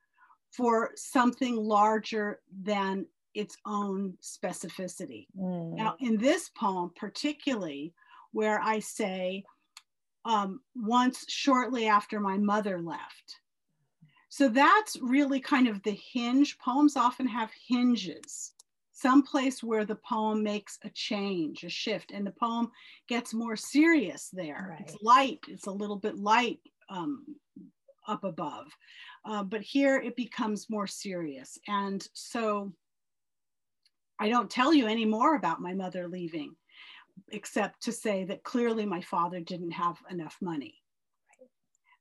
for 0.53 0.91
something 0.97 1.57
larger 1.57 2.41
than 2.63 3.07
its 3.35 3.57
own 3.67 4.15
specificity. 4.23 5.27
Mm. 5.39 5.77
Now, 5.77 5.97
in 6.01 6.17
this 6.17 6.51
poem, 6.51 6.91
particularly, 6.97 7.93
where 8.33 8.61
I 8.61 8.79
say, 8.79 9.45
um, 10.25 10.61
once 10.75 11.25
shortly 11.29 11.87
after 11.87 12.19
my 12.19 12.39
mother 12.39 12.81
left. 12.81 13.41
So 14.31 14.49
that's 14.49 14.97
really 15.01 15.39
kind 15.39 15.69
of 15.69 15.83
the 15.83 15.93
hinge. 16.13 16.59
Poems 16.59 16.97
often 16.97 17.27
have 17.29 17.51
hinges 17.69 18.55
some 18.95 19.23
place 19.23 19.63
where 19.63 19.85
the 19.85 19.97
poem 19.97 20.43
makes 20.43 20.79
a 20.85 20.91
change, 20.91 21.65
a 21.65 21.69
shift, 21.69 22.13
and 22.13 22.27
the 22.27 22.31
poem 22.31 22.71
gets 23.09 23.35
more 23.35 23.57
serious 23.57 24.31
there. 24.33 24.69
Right. 24.71 24.81
It's 24.81 24.97
light, 25.03 25.41
it's 25.49 25.67
a 25.67 25.73
little 25.73 25.97
bit 25.97 26.17
light 26.17 26.61
um, 26.89 27.27
up 28.07 28.23
above. 28.23 28.69
Uh, 29.25 29.43
but 29.43 29.63
here 29.63 29.97
it 29.97 30.15
becomes 30.17 30.71
more 30.71 30.87
serious. 30.87 31.59
And 31.67 32.07
so 32.15 32.73
I 34.19 34.29
don't 34.29 34.51
tell 34.51 34.73
you 34.73 34.87
any 34.87 35.05
more 35.05 35.35
about 35.37 35.61
my 35.61 35.75
mother 35.75 36.09
leaving, 36.09 36.55
except 37.31 37.83
to 37.85 37.93
say 37.93 38.25
that 38.25 38.45
clearly 38.45 38.87
my 38.87 39.01
father 39.01 39.41
didn't 39.41 39.73
have 39.73 39.97
enough 40.11 40.37
money. 40.41 40.83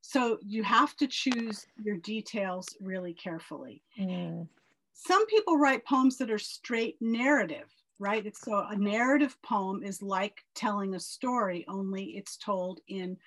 So 0.00 0.38
you 0.42 0.62
have 0.62 0.94
to 0.96 1.06
choose 1.06 1.66
your 1.82 1.96
details 1.96 2.68
really 2.80 3.14
carefully. 3.14 3.82
Mm 3.98 4.48
some 4.94 5.26
people 5.26 5.58
write 5.58 5.84
poems 5.84 6.16
that 6.18 6.30
are 6.30 6.38
straight 6.38 6.96
narrative, 7.00 7.68
right? 7.98 8.24
It's 8.24 8.40
so 8.40 8.66
a 8.70 8.76
narrative 8.76 9.36
poem 9.42 9.82
is 9.82 10.00
like 10.00 10.40
telling 10.54 10.94
a 10.94 11.00
story, 11.00 11.64
only 11.68 12.16
it's 12.16 12.36
told 12.36 12.80
in 12.88 13.18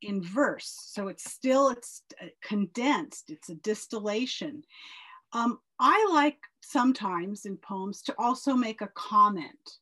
in 0.00 0.22
verse. 0.22 0.78
So 0.92 1.08
it's 1.08 1.30
still 1.30 1.70
it's 1.70 2.02
uh, 2.22 2.26
condensed. 2.40 3.30
It's 3.30 3.50
a 3.50 3.56
distillation. 3.56 4.62
Um, 5.32 5.58
I 5.78 6.08
like 6.12 6.38
sometimes 6.62 7.44
in 7.44 7.56
poems 7.56 8.02
to 8.02 8.14
also 8.18 8.54
make 8.54 8.80
a 8.80 8.90
comment. 8.94 9.78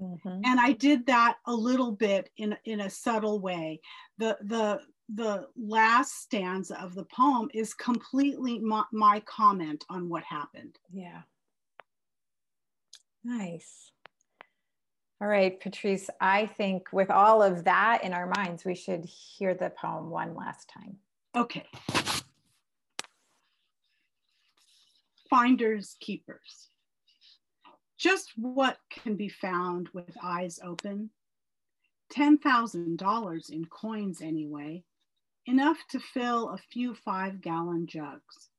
Mm-hmm. 0.00 0.40
And 0.44 0.60
I 0.60 0.72
did 0.72 1.06
that 1.06 1.36
a 1.46 1.52
little 1.52 1.92
bit 1.92 2.30
in, 2.36 2.56
in 2.64 2.80
a 2.80 2.90
subtle 2.90 3.40
way. 3.40 3.80
The, 4.18 4.38
the, 4.42 4.80
the 5.14 5.48
last 5.56 6.22
stanza 6.22 6.80
of 6.80 6.94
the 6.94 7.04
poem 7.04 7.48
is 7.52 7.74
completely 7.74 8.58
my, 8.58 8.84
my, 8.92 9.20
comment 9.20 9.84
on 9.90 10.08
what 10.08 10.22
happened. 10.24 10.78
Yeah. 10.92 11.22
Nice. 13.24 13.90
All 15.20 15.28
right, 15.28 15.60
Patrice, 15.60 16.08
I 16.20 16.46
think 16.46 16.88
with 16.92 17.10
all 17.10 17.42
of 17.42 17.64
that 17.64 18.04
in 18.04 18.14
our 18.14 18.32
minds, 18.36 18.64
we 18.64 18.74
should 18.74 19.04
hear 19.04 19.52
the 19.52 19.68
poem 19.68 20.08
one 20.08 20.34
last 20.34 20.70
time. 20.72 20.96
Okay. 21.36 21.66
Finders, 25.30 25.96
keepers. 26.00 26.68
Just 27.96 28.32
what 28.36 28.78
can 28.90 29.16
be 29.16 29.28
found 29.28 29.88
with 29.94 30.16
eyes 30.22 30.58
open? 30.62 31.10
$10,000 32.12 33.50
in 33.50 33.64
coins, 33.66 34.20
anyway 34.20 34.84
enough 35.46 35.78
to 35.90 35.98
fill 35.98 36.50
a 36.50 36.58
few 36.58 36.94
five 36.94 37.40
gallon 37.40 37.86
jugs. 37.86 38.50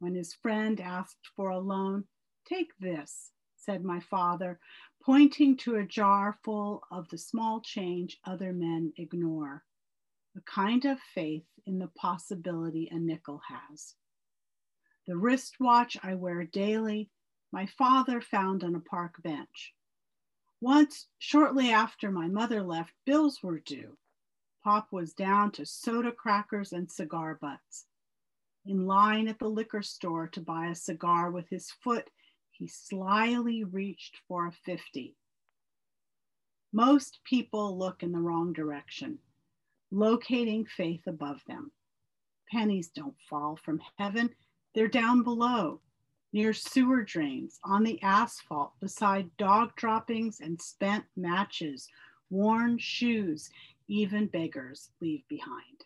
When 0.00 0.14
his 0.14 0.34
friend 0.34 0.80
asked 0.80 1.28
for 1.36 1.50
a 1.50 1.58
loan, 1.58 2.04
take 2.46 2.76
this, 2.78 3.32
said 3.56 3.84
my 3.84 4.00
father, 4.00 4.58
pointing 5.02 5.56
to 5.58 5.76
a 5.76 5.84
jar 5.84 6.38
full 6.42 6.82
of 6.90 7.08
the 7.08 7.18
small 7.18 7.60
change 7.60 8.18
other 8.24 8.52
men 8.52 8.92
ignore, 8.96 9.64
the 10.34 10.40
kind 10.42 10.84
of 10.84 10.98
faith 11.14 11.46
in 11.66 11.78
the 11.78 11.88
possibility 11.88 12.88
a 12.90 12.98
nickel 12.98 13.40
has. 13.48 13.94
The 15.06 15.16
wristwatch 15.16 15.98
I 16.02 16.14
wear 16.14 16.44
daily, 16.44 17.10
my 17.52 17.66
father 17.66 18.20
found 18.20 18.64
on 18.64 18.74
a 18.74 18.80
park 18.80 19.22
bench. 19.22 19.74
Once, 20.60 21.08
shortly 21.18 21.70
after 21.70 22.10
my 22.10 22.26
mother 22.26 22.62
left, 22.62 22.92
bills 23.04 23.42
were 23.42 23.60
due. 23.60 23.98
Pop 24.62 24.90
was 24.90 25.12
down 25.12 25.52
to 25.52 25.66
soda 25.66 26.10
crackers 26.10 26.72
and 26.72 26.90
cigar 26.90 27.34
butts. 27.34 27.84
In 28.64 28.86
line 28.86 29.28
at 29.28 29.38
the 29.38 29.48
liquor 29.48 29.82
store 29.82 30.26
to 30.28 30.40
buy 30.40 30.68
a 30.68 30.74
cigar 30.74 31.30
with 31.30 31.50
his 31.50 31.70
foot, 31.70 32.08
he 32.50 32.66
slyly 32.66 33.62
reached 33.62 34.16
for 34.26 34.46
a 34.46 34.52
50. 34.52 35.14
Most 36.72 37.20
people 37.24 37.78
look 37.78 38.02
in 38.02 38.10
the 38.10 38.20
wrong 38.20 38.54
direction, 38.54 39.18
locating 39.90 40.64
faith 40.64 41.06
above 41.06 41.42
them. 41.46 41.72
Pennies 42.50 42.88
don't 42.88 43.20
fall 43.28 43.56
from 43.56 43.82
heaven, 43.98 44.34
they're 44.74 44.88
down 44.88 45.22
below, 45.22 45.80
near 46.32 46.52
sewer 46.52 47.02
drains, 47.02 47.60
on 47.64 47.84
the 47.84 48.02
asphalt, 48.02 48.72
beside 48.80 49.36
dog 49.36 49.74
droppings 49.76 50.40
and 50.40 50.60
spent 50.60 51.04
matches, 51.16 51.88
worn 52.30 52.76
shoes, 52.78 53.50
even 53.88 54.26
beggars 54.26 54.90
leave 55.00 55.22
behind. 55.28 55.84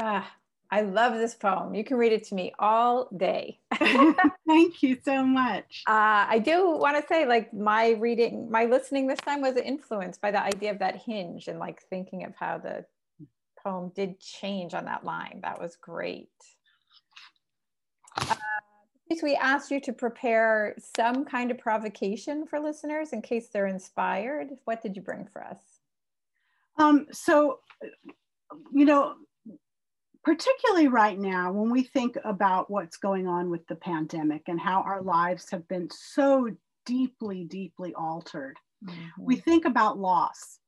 Ah, 0.00 0.32
I 0.70 0.82
love 0.82 1.14
this 1.14 1.34
poem. 1.34 1.74
You 1.74 1.84
can 1.84 1.96
read 1.96 2.12
it 2.12 2.24
to 2.24 2.34
me 2.34 2.52
all 2.58 3.08
day. 3.16 3.58
Thank 4.46 4.82
you 4.82 4.98
so 5.02 5.24
much. 5.24 5.82
Uh, 5.86 6.26
I 6.28 6.40
do 6.44 6.70
want 6.70 7.00
to 7.00 7.06
say, 7.08 7.26
like, 7.26 7.54
my 7.54 7.90
reading, 7.92 8.50
my 8.50 8.64
listening 8.64 9.06
this 9.06 9.20
time 9.20 9.40
was 9.40 9.56
influenced 9.56 10.20
by 10.20 10.30
the 10.30 10.42
idea 10.42 10.72
of 10.72 10.80
that 10.80 10.96
hinge 10.96 11.48
and 11.48 11.58
like 11.58 11.82
thinking 11.88 12.24
of 12.24 12.34
how 12.36 12.58
the 12.58 12.84
poem 13.62 13.92
did 13.94 14.20
change 14.20 14.74
on 14.74 14.84
that 14.84 15.04
line. 15.04 15.40
That 15.42 15.60
was 15.60 15.76
great. 15.76 16.28
Uh, 18.20 18.36
we 19.22 19.34
asked 19.34 19.70
you 19.70 19.80
to 19.80 19.92
prepare 19.92 20.74
some 20.96 21.24
kind 21.24 21.50
of 21.50 21.58
provocation 21.58 22.46
for 22.46 22.60
listeners 22.60 23.12
in 23.12 23.22
case 23.22 23.48
they're 23.48 23.66
inspired. 23.66 24.50
What 24.64 24.82
did 24.82 24.96
you 24.96 25.02
bring 25.02 25.26
for 25.26 25.42
us? 25.44 25.60
Um, 26.78 27.06
so, 27.10 27.58
you 28.72 28.84
know, 28.84 29.14
particularly 30.24 30.88
right 30.88 31.18
now, 31.18 31.52
when 31.52 31.70
we 31.70 31.82
think 31.82 32.16
about 32.24 32.70
what's 32.70 32.96
going 32.96 33.26
on 33.26 33.50
with 33.50 33.66
the 33.66 33.74
pandemic 33.74 34.42
and 34.46 34.60
how 34.60 34.82
our 34.82 35.02
lives 35.02 35.50
have 35.50 35.66
been 35.68 35.88
so 35.90 36.50
deeply, 36.86 37.44
deeply 37.44 37.94
altered, 37.94 38.56
mm-hmm. 38.84 39.06
we 39.18 39.36
think 39.36 39.64
about 39.64 39.98
loss. 39.98 40.58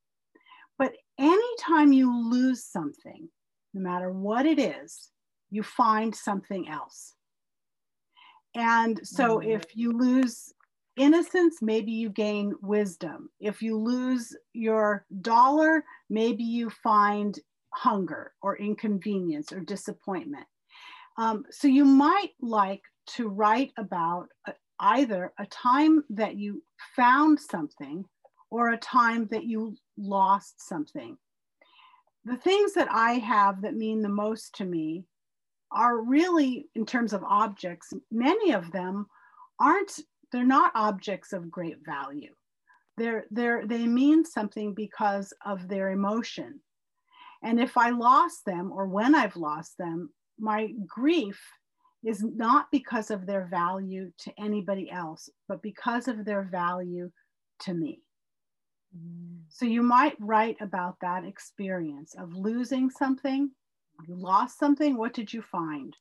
But 0.79 0.95
anytime 1.19 1.93
you 1.93 2.31
lose 2.31 2.65
something, 2.65 3.29
no 3.75 3.81
matter 3.81 4.11
what 4.11 4.47
it 4.47 4.59
is, 4.59 5.11
you 5.51 5.63
find 5.63 6.15
something 6.15 6.69
else. 6.69 7.15
And 8.55 9.01
so 9.07 9.39
if 9.41 9.77
you 9.77 9.93
lose 9.93 10.53
innocence, 10.97 11.63
maybe 11.63 11.93
you 11.93 12.11
gain 12.11 12.55
wisdom. 12.63 13.31
If 13.39 13.63
you 13.63 13.79
lose 13.79 14.37
your 14.53 15.07
dollar, 15.23 15.85
maybe 16.09 16.43
you 16.43 16.71
find 16.71 17.39
hunger 17.73 18.33
or 18.43 18.57
inconvenience 18.59 19.53
or 19.53 19.61
disappointment. 19.61 20.47
Um, 21.17 21.45
so 21.51 21.69
you 21.69 21.85
might 21.85 22.33
like 22.41 22.83
to 23.15 23.29
write 23.29 23.73
about 23.79 24.29
a, 24.47 24.53
either 24.81 25.33
a 25.39 25.47
time 25.47 26.03
that 26.11 26.37
you 26.37 26.63
found 26.97 27.39
something 27.39 28.05
or 28.51 28.71
a 28.71 28.79
time 28.79 29.29
that 29.31 29.45
you 29.45 29.77
lost 29.97 30.67
something. 30.67 31.17
The 32.25 32.37
things 32.37 32.75
that 32.75 32.89
I 32.91 33.13
have 33.13 33.63
that 33.63 33.75
mean 33.75 34.03
the 34.03 34.09
most 34.09 34.55
to 34.57 34.65
me 34.65 35.05
are 35.73 36.01
really, 36.01 36.69
in 36.75 36.87
terms 36.87 37.13
of 37.13 37.23
objects, 37.25 37.93
many 38.11 38.53
of 38.53 38.73
them 38.73 39.07
aren't, 39.61 40.01
they're 40.33 40.45
not 40.45 40.73
objects 40.75 41.33
of 41.33 41.51
great 41.51 41.79
value. 41.85 42.35
They're, 42.97 43.25
they're, 43.31 43.67
they 43.67 43.87
mean 43.87 44.25
something 44.25 44.75
because 44.75 45.33
of 45.45 45.69
their 45.69 45.91
emotion. 45.91 46.61
And 47.43 47.59
if 47.61 47.77
I 47.77 47.91
lost 47.91 48.45
them 48.45 48.73
or 48.73 48.87
when 48.87 49.15
I've 49.15 49.37
lost 49.37 49.79
them, 49.79 50.11
my 50.39 50.73
grief 50.87 51.41
is 52.05 52.23
not 52.23 52.67
because 52.71 53.11
of 53.11 53.27
their 53.27 53.47
value 53.51 54.11
to 54.19 54.33
anybody 54.39 54.91
else, 54.91 55.29
but 55.49 55.63
because 55.63 56.09
of 56.09 56.25
their 56.25 56.43
value 56.43 57.11
to 57.61 57.75
me. 57.75 58.03
Mm. 58.97 59.41
So 59.49 59.67
you 59.67 59.83
might 59.83 60.17
write 60.19 60.57
about 60.61 60.97
that 61.01 61.25
experience 61.25 62.15
of 62.19 62.35
losing 62.35 62.91
something. 62.91 63.51
You 64.07 64.17
lost 64.17 64.59
something, 64.59 64.97
what 64.97 65.15
did 65.15 65.33
you 65.33 65.43
find? 65.43 65.97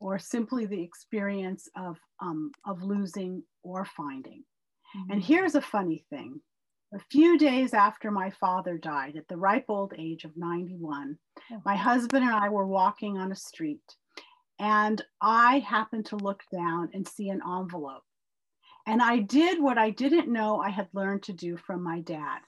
Or 0.00 0.18
simply 0.18 0.66
the 0.66 0.82
experience 0.82 1.68
of, 1.76 1.98
um, 2.20 2.52
of 2.66 2.82
losing 2.82 3.42
or 3.62 3.84
finding. 3.84 4.44
Mm-hmm. 4.96 5.12
And 5.12 5.22
here's 5.22 5.54
a 5.54 5.60
funny 5.60 6.04
thing 6.10 6.40
a 6.94 6.98
few 7.10 7.38
days 7.38 7.72
after 7.72 8.10
my 8.10 8.30
father 8.30 8.76
died 8.76 9.16
at 9.16 9.26
the 9.28 9.36
ripe 9.36 9.64
old 9.68 9.94
age 9.96 10.24
of 10.24 10.36
91, 10.36 11.16
my 11.64 11.74
husband 11.74 12.24
and 12.24 12.34
I 12.34 12.50
were 12.50 12.66
walking 12.66 13.16
on 13.16 13.32
a 13.32 13.36
street, 13.36 13.96
and 14.58 15.02
I 15.20 15.60
happened 15.60 16.06
to 16.06 16.16
look 16.16 16.42
down 16.52 16.90
and 16.92 17.08
see 17.08 17.30
an 17.30 17.40
envelope. 17.46 18.02
And 18.86 19.00
I 19.00 19.20
did 19.20 19.62
what 19.62 19.78
I 19.78 19.90
didn't 19.90 20.30
know 20.30 20.60
I 20.60 20.68
had 20.68 20.88
learned 20.92 21.22
to 21.24 21.32
do 21.32 21.56
from 21.56 21.82
my 21.82 22.00
dad. 22.00 22.40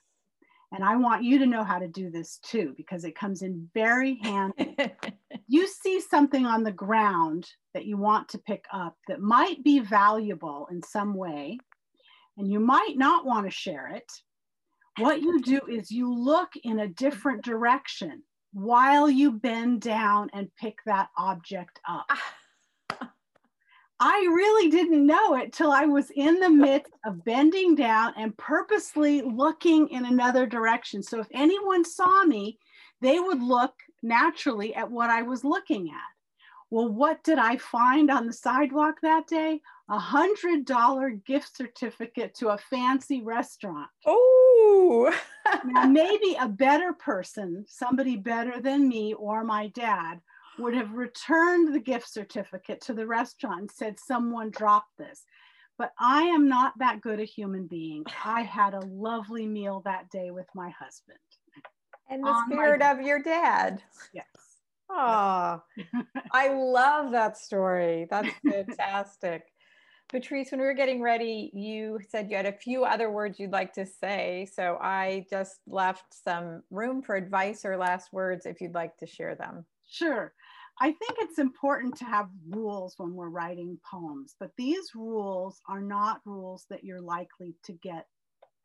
And 0.75 0.85
I 0.85 0.97
want 0.97 1.23
you 1.25 1.39
to 1.39 1.47
know 1.47 1.63
how 1.63 1.79
to 1.79 1.89
do 1.89 2.11
this 2.11 2.39
too, 2.39 2.75
because 2.77 3.05
it 3.05 3.17
comes 3.17 3.43
in 3.43 3.71
very 3.75 4.19
handy. 4.23 4.77
you 5.49 5.69
see 5.69 6.01
something 6.01 6.47
on 6.47 6.65
the 6.65 6.73
ground 6.73 7.49
that 7.75 7.87
you 7.87 7.97
want 7.97 8.29
to 8.31 8.39
pick 8.39 8.65
up 8.73 8.97
that 9.09 9.21
might 9.21 9.63
be 9.63 9.79
valuable 9.79 10.67
in 10.71 10.83
some 10.83 11.15
way, 11.15 11.59
and 12.37 12.51
you 12.51 12.59
might 12.59 12.95
not 12.97 13.25
want 13.25 13.47
to 13.47 13.51
share 13.51 13.89
it 13.89 14.11
what 14.99 15.21
you 15.21 15.41
do 15.43 15.61
is 15.69 15.91
you 15.91 16.13
look 16.15 16.51
in 16.63 16.81
a 16.81 16.89
different 16.89 17.45
direction 17.45 18.23
while 18.53 19.11
you 19.11 19.33
bend 19.33 19.81
down 19.81 20.31
and 20.33 20.55
pick 20.57 20.79
that 20.87 21.09
object 21.19 21.81
up. 21.89 22.07
Ah. 22.09 22.23
I 24.07 24.29
really 24.35 24.69
didn't 24.69 25.07
know 25.07 25.35
it 25.37 25.55
till 25.55 25.73
I 25.73 25.87
was 25.87 26.11
in 26.11 26.38
the 26.38 26.51
midst 26.51 26.93
of 27.07 27.25
bending 27.25 27.75
down 27.75 28.12
and 28.19 28.37
purposely 28.37 29.23
looking 29.23 29.88
in 29.88 30.05
another 30.05 30.45
direction. 30.45 31.03
So 31.03 31.21
if 31.21 31.27
anyone 31.33 31.87
saw 31.87 32.23
me, 32.25 32.59
they 33.01 33.19
would 33.19 33.43
look 33.43 33.73
naturally 34.03 34.75
at 34.75 34.90
what 34.90 35.09
I 35.09 35.23
was 35.23 35.43
looking 35.43 35.88
at. 35.88 36.12
Well, 36.69 36.90
what 36.90 37.25
did 37.25 37.38
I 37.38 37.57
find 37.57 38.11
on 38.11 38.27
the 38.27 38.35
sidewalk 38.35 38.97
that 39.01 39.27
day? 39.27 39.62
A 39.88 39.99
hundred 39.99 40.67
dollar 40.67 41.09
gift 41.09 41.57
certificate 41.57 42.35
to 42.40 42.49
a 42.49 42.59
fancy 42.59 43.23
restaurant. 43.23 43.88
Oh, 44.05 45.19
now 45.64 45.87
maybe 45.87 46.37
a 46.38 46.49
better 46.49 46.93
person, 46.93 47.64
somebody 47.67 48.17
better 48.17 48.61
than 48.61 48.87
me 48.87 49.14
or 49.14 49.45
my 49.45 49.69
dad, 49.69 50.21
would 50.59 50.75
have 50.75 50.93
returned 50.93 51.75
the 51.75 51.81
gift 51.81 52.12
certificate 52.12 52.81
to 52.83 52.95
the 52.95 53.07
restaurant 53.07 53.61
and 53.61 53.71
said, 53.71 53.99
Someone 53.99 54.51
dropped 54.51 54.97
this. 54.99 55.25
But 55.77 55.93
I 55.99 56.23
am 56.23 56.49
not 56.49 56.75
that 56.79 57.01
good 57.01 57.19
a 57.19 57.25
human 57.25 57.67
being. 57.67 58.05
I 58.25 58.43
had 58.43 58.75
a 58.75 58.87
lovely 58.87 59.47
meal 59.47 59.83
that 59.85 60.09
day 60.11 60.31
with 60.31 60.47
my 60.55 60.71
husband. 60.71 61.19
And 62.09 62.25
the 62.25 62.45
spirit 62.47 62.83
of 62.83 63.01
your 63.01 63.21
dad. 63.21 63.83
Yes. 64.12 64.27
Oh, 64.88 65.62
I 66.33 66.49
love 66.53 67.11
that 67.12 67.37
story. 67.37 68.07
That's 68.09 68.29
fantastic. 68.49 69.45
Patrice, 70.11 70.53
when 70.53 70.61
we 70.61 70.67
were 70.67 70.75
getting 70.75 71.01
ready, 71.01 71.51
you 71.55 71.99
said 72.09 72.31
you 72.31 72.37
had 72.37 72.47
a 72.47 72.53
few 72.53 72.85
other 72.85 73.11
words 73.11 73.40
you'd 73.40 73.51
like 73.51 73.73
to 73.73 73.87
say. 73.87 74.47
So 74.53 74.79
I 74.81 75.27
just 75.31 75.57
left 75.67 76.05
some 76.12 76.62
room 76.71 77.03
for 77.03 77.17
advice 77.17 77.64
or 77.64 77.77
last 77.77 78.12
words 78.12 78.47
if 78.47 78.61
you'd 78.61 78.75
like 78.75 78.97
to 78.99 79.07
share 79.07 79.35
them. 79.35 79.64
Sure. 79.88 80.33
I 80.81 80.87
think 80.87 81.19
it's 81.21 81.39
important 81.39 81.97
to 81.99 82.05
have 82.05 82.29
rules 82.49 82.95
when 82.97 83.15
we're 83.15 83.29
writing 83.29 83.79
poems, 83.89 84.35
but 84.41 84.51
these 84.57 84.95
rules 84.95 85.61
are 85.69 85.81
not 85.81 86.21
rules 86.25 86.67
that 86.69 86.83
you're 86.83 87.01
likely 87.01 87.55
to 87.65 87.73
get 87.75 88.07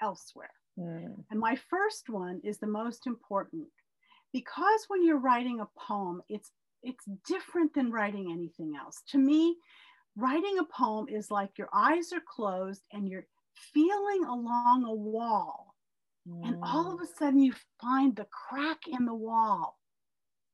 elsewhere. 0.02 0.50
Mm. 0.78 1.24
And 1.30 1.40
my 1.40 1.56
first 1.70 2.10
one 2.10 2.42
is 2.44 2.58
the 2.58 2.68
most 2.68 3.06
important 3.06 3.68
because 4.34 4.86
when 4.88 5.04
you're 5.04 5.20
writing 5.20 5.60
a 5.60 5.68
poem, 5.80 6.22
it's 6.30 6.52
it's 6.82 7.04
different 7.28 7.74
than 7.74 7.92
writing 7.92 8.32
anything 8.32 8.76
else. 8.80 9.04
To 9.10 9.18
me, 9.18 9.58
writing 10.16 10.60
a 10.60 10.64
poem 10.64 11.08
is 11.10 11.30
like 11.30 11.58
your 11.58 11.70
eyes 11.74 12.14
are 12.14 12.24
closed 12.26 12.84
and 12.94 13.08
you're 13.08 13.28
feeling 13.74 14.24
along 14.24 14.86
a 14.86 14.94
wall. 14.94 15.76
Mm. 16.28 16.48
And 16.48 16.58
all 16.64 16.94
of 16.94 17.02
a 17.02 17.08
sudden 17.18 17.40
you 17.40 17.54
find 17.82 18.16
the 18.16 18.28
crack 18.32 18.80
in 18.88 19.06
the 19.06 19.14
wall. 19.14 19.78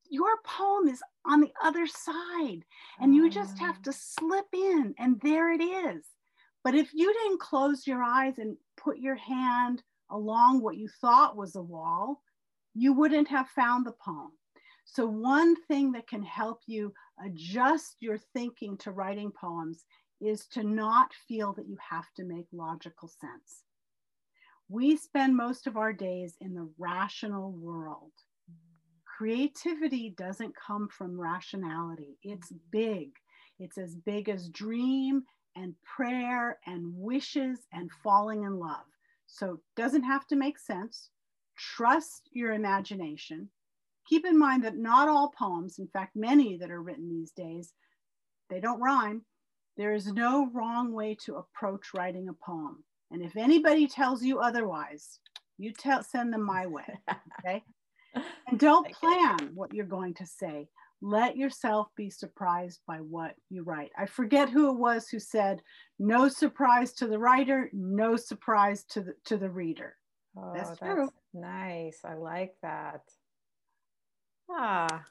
Your 0.10 0.38
poem 0.44 0.88
is 0.88 1.02
on 1.28 1.42
the 1.42 1.52
other 1.64 1.88
side 1.88 2.64
and 3.00 3.16
you 3.16 3.30
just 3.30 3.58
have 3.60 3.76
ah. 3.80 3.84
to 3.84 3.94
slip 3.94 4.48
in 4.54 4.94
and 4.98 5.20
there 5.22 5.52
it 5.52 5.62
is. 5.62 6.06
But 6.64 6.76
if 6.76 6.94
you 6.94 7.14
didn't 7.14 7.40
close 7.40 7.86
your 7.86 8.02
eyes 8.02 8.38
and 8.38 8.58
put 8.78 8.98
your 8.98 9.16
hand 9.16 9.84
along 10.10 10.62
what 10.62 10.78
you 10.78 10.88
thought 11.02 11.38
was 11.38 11.56
a 11.56 11.62
wall, 11.62 12.22
you 12.74 12.94
wouldn't 12.94 13.28
have 13.28 13.48
found 13.50 13.86
the 13.86 13.94
poem. 13.94 14.32
So, 14.86 15.08
one 15.08 15.56
thing 15.68 15.92
that 15.94 16.08
can 16.08 16.22
help 16.22 16.62
you 16.68 16.94
adjust 17.24 17.96
your 18.00 18.20
thinking 18.34 18.78
to 18.80 18.92
writing 18.92 19.32
poems 19.32 19.84
is 20.22 20.46
to 20.48 20.64
not 20.64 21.12
feel 21.28 21.54
that 21.54 21.68
you 21.68 21.78
have 21.90 22.12
to 22.18 22.24
make 22.24 22.46
logical 22.52 23.08
sense. 23.08 23.64
We 24.70 24.98
spend 24.98 25.36
most 25.36 25.68
of 25.68 25.78
our 25.78 25.94
days 25.94 26.36
in 26.40 26.54
the 26.54 26.70
rational 26.78 27.52
world. 27.52 28.12
Creativity 29.18 30.14
doesn't 30.18 30.54
come 30.56 30.90
from 30.90 31.20
rationality, 31.20 32.18
it's 32.24 32.52
big. 32.72 33.12
It's 33.60 33.78
as 33.78 33.96
big 33.96 34.28
as 34.28 34.50
dream 34.50 35.24
and 35.56 35.74
prayer 35.84 36.60
and 36.66 36.94
wishes 36.94 37.60
and 37.72 37.90
falling 38.04 38.44
in 38.44 38.60
love. 38.60 38.86
So 39.28 39.54
it 39.54 39.60
doesn't 39.78 40.04
have 40.04 40.28
to 40.28 40.36
make 40.36 40.60
sense. 40.60 41.10
Trust 41.58 42.30
your 42.34 42.52
imagination. 42.54 43.50
Keep 44.08 44.26
in 44.26 44.38
mind 44.38 44.66
that 44.66 44.76
not 44.76 45.08
all 45.08 45.32
poems, 45.38 45.80
in 45.80 45.88
fact, 45.88 46.16
many 46.16 46.58
that 46.58 46.70
are 46.70 46.82
written 46.82 47.10
these 47.10 47.32
days, 47.32 47.72
they 48.50 48.60
don't 48.60 48.82
rhyme. 48.82 49.22
There 49.78 49.94
is 49.94 50.08
no 50.08 50.50
wrong 50.54 50.92
way 50.92 51.16
to 51.26 51.38
approach 51.38 51.94
writing 51.94 52.28
a 52.28 52.34
poem. 52.34 52.84
And 53.12 53.24
if 53.24 53.38
anybody 53.38 53.88
tells 53.88 54.24
you 54.24 54.40
otherwise, 54.40 55.20
you 55.58 55.72
tell 55.72 56.04
send 56.04 56.34
them 56.34 56.44
my 56.44 56.68
way. 56.68 57.00
Okay. 57.46 57.64
And 58.48 58.60
don't 58.60 58.92
plan 58.94 59.52
what 59.54 59.74
you're 59.74 59.86
going 59.86 60.14
to 60.16 60.26
say. 60.26 60.68
Let 61.02 61.38
yourself 61.38 61.88
be 61.96 62.10
surprised 62.10 62.80
by 62.88 62.98
what 62.98 63.36
you 63.50 63.64
write. 63.64 63.92
I 63.98 64.06
forget 64.06 64.50
who 64.50 64.70
it 64.72 64.80
was 64.80 65.08
who 65.08 65.20
said, 65.20 65.62
no 66.00 66.28
surprise 66.30 66.94
to 66.94 67.08
the 67.08 67.20
writer, 67.20 67.70
no 67.74 68.16
surprise 68.16 68.86
to 68.92 69.02
the 69.02 69.14
to 69.26 69.38
the 69.38 69.50
reader. 69.50 69.96
Oh, 70.38 70.52
That's 70.54 70.70
that's, 70.70 70.80
true. 70.80 71.10
nice. 71.34 72.00
I 72.04 72.16
like 72.16 72.54
that. 72.62 73.02
Ah. 74.50 75.06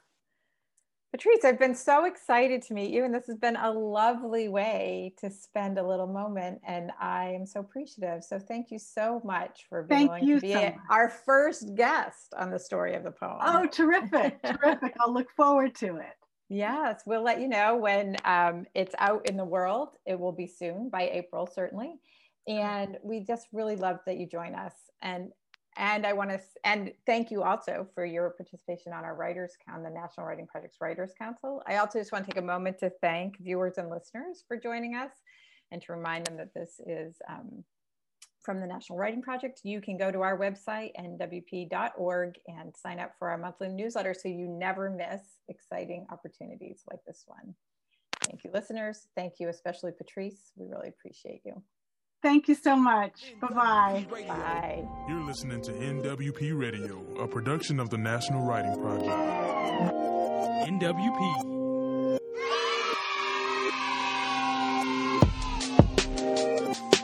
Patrice, 1.15 1.45
I've 1.45 1.57
been 1.57 1.75
so 1.75 2.03
excited 2.03 2.61
to 2.63 2.73
meet 2.73 2.91
you, 2.91 3.05
and 3.05 3.15
this 3.15 3.25
has 3.27 3.37
been 3.37 3.55
a 3.55 3.71
lovely 3.71 4.49
way 4.49 5.13
to 5.19 5.31
spend 5.31 5.77
a 5.77 5.87
little 5.87 6.07
moment. 6.07 6.59
And 6.67 6.91
I 6.99 7.29
am 7.29 7.45
so 7.45 7.61
appreciative. 7.61 8.21
So, 8.21 8.37
thank 8.37 8.69
you 8.69 8.77
so 8.77 9.21
much 9.23 9.65
for 9.69 9.83
being 9.83 10.09
Thank 10.09 10.11
willing 10.11 10.27
you 10.27 10.35
to 10.35 10.41
be 10.41 10.51
so 10.51 10.73
our 10.89 11.07
first 11.07 11.73
guest 11.75 12.33
on 12.37 12.51
the 12.51 12.59
story 12.59 12.95
of 12.95 13.05
the 13.05 13.11
poem. 13.11 13.37
Oh, 13.41 13.65
terrific, 13.65 14.43
terrific. 14.43 14.93
I'll 14.99 15.13
look 15.13 15.31
forward 15.37 15.73
to 15.75 15.95
it. 15.95 16.17
Yes, 16.49 17.03
we'll 17.05 17.23
let 17.23 17.39
you 17.39 17.47
know 17.47 17.77
when 17.77 18.17
um, 18.25 18.65
it's 18.75 18.93
out 18.99 19.29
in 19.29 19.37
the 19.37 19.45
world. 19.45 19.95
It 20.05 20.19
will 20.19 20.33
be 20.33 20.47
soon 20.47 20.89
by 20.89 21.09
April, 21.13 21.47
certainly. 21.47 21.93
And 22.45 22.97
we 23.01 23.21
just 23.21 23.47
really 23.53 23.77
love 23.77 23.99
that 24.05 24.17
you 24.17 24.27
join 24.27 24.53
us. 24.53 24.73
And 25.01 25.31
and 25.77 26.05
I 26.05 26.13
want 26.13 26.29
to 26.29 26.39
and 26.63 26.91
thank 27.05 27.31
you 27.31 27.43
also 27.43 27.87
for 27.93 28.05
your 28.05 28.31
participation 28.31 28.93
on 28.93 29.03
our 29.03 29.15
Writers 29.15 29.53
on 29.73 29.83
the 29.83 29.89
National 29.89 30.25
Writing 30.25 30.47
Project's 30.47 30.77
Writers 30.81 31.11
Council. 31.17 31.61
I 31.67 31.77
also 31.77 31.99
just 31.99 32.11
want 32.11 32.25
to 32.25 32.31
take 32.31 32.41
a 32.41 32.45
moment 32.45 32.79
to 32.79 32.91
thank 33.01 33.37
viewers 33.39 33.77
and 33.77 33.89
listeners 33.89 34.43
for 34.47 34.57
joining 34.57 34.95
us, 34.95 35.11
and 35.71 35.81
to 35.81 35.93
remind 35.93 36.25
them 36.25 36.37
that 36.37 36.53
this 36.53 36.79
is. 36.85 37.15
Um, 37.29 37.63
from 38.41 38.61
the 38.61 38.67
National 38.67 38.99
Writing 38.99 39.23
Project, 39.23 39.61
you 39.63 39.81
can 39.81 39.97
go 39.97 40.11
to 40.11 40.21
our 40.21 40.37
website, 40.37 40.91
nwp.org, 40.99 42.35
and 42.47 42.75
sign 42.77 42.99
up 42.99 43.13
for 43.17 43.29
our 43.31 43.39
monthly 43.39 43.69
newsletter 43.69 44.13
so 44.13 44.29
you 44.29 44.47
never 44.47 44.91
miss 44.91 45.21
exciting 45.49 46.05
opportunities 46.11 46.83
like 46.91 46.99
this 47.07 47.23
one. 47.25 47.55
Thank 48.21 48.43
you, 48.43 48.51
listeners. 48.53 49.07
Thank 49.15 49.39
you, 49.39 49.49
especially 49.49 49.93
Patrice. 49.97 50.51
We 50.55 50.67
really 50.67 50.89
appreciate 50.89 51.41
you. 51.43 51.63
Thank 52.25 52.47
you 52.47 52.55
so 52.55 52.75
much. 52.75 53.35
Bye-bye. 53.39 54.07
Bye. 54.09 54.83
You're 55.07 55.23
listening 55.23 55.61
to 55.61 55.71
NWP 55.71 56.59
Radio, 56.59 57.05
a 57.19 57.27
production 57.27 57.79
of 57.79 57.91
the 57.91 57.99
National 57.99 58.41
Writing 58.43 58.81
Project. 58.81 59.11
NWP. 60.67 61.45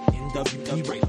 NWP 0.10 1.00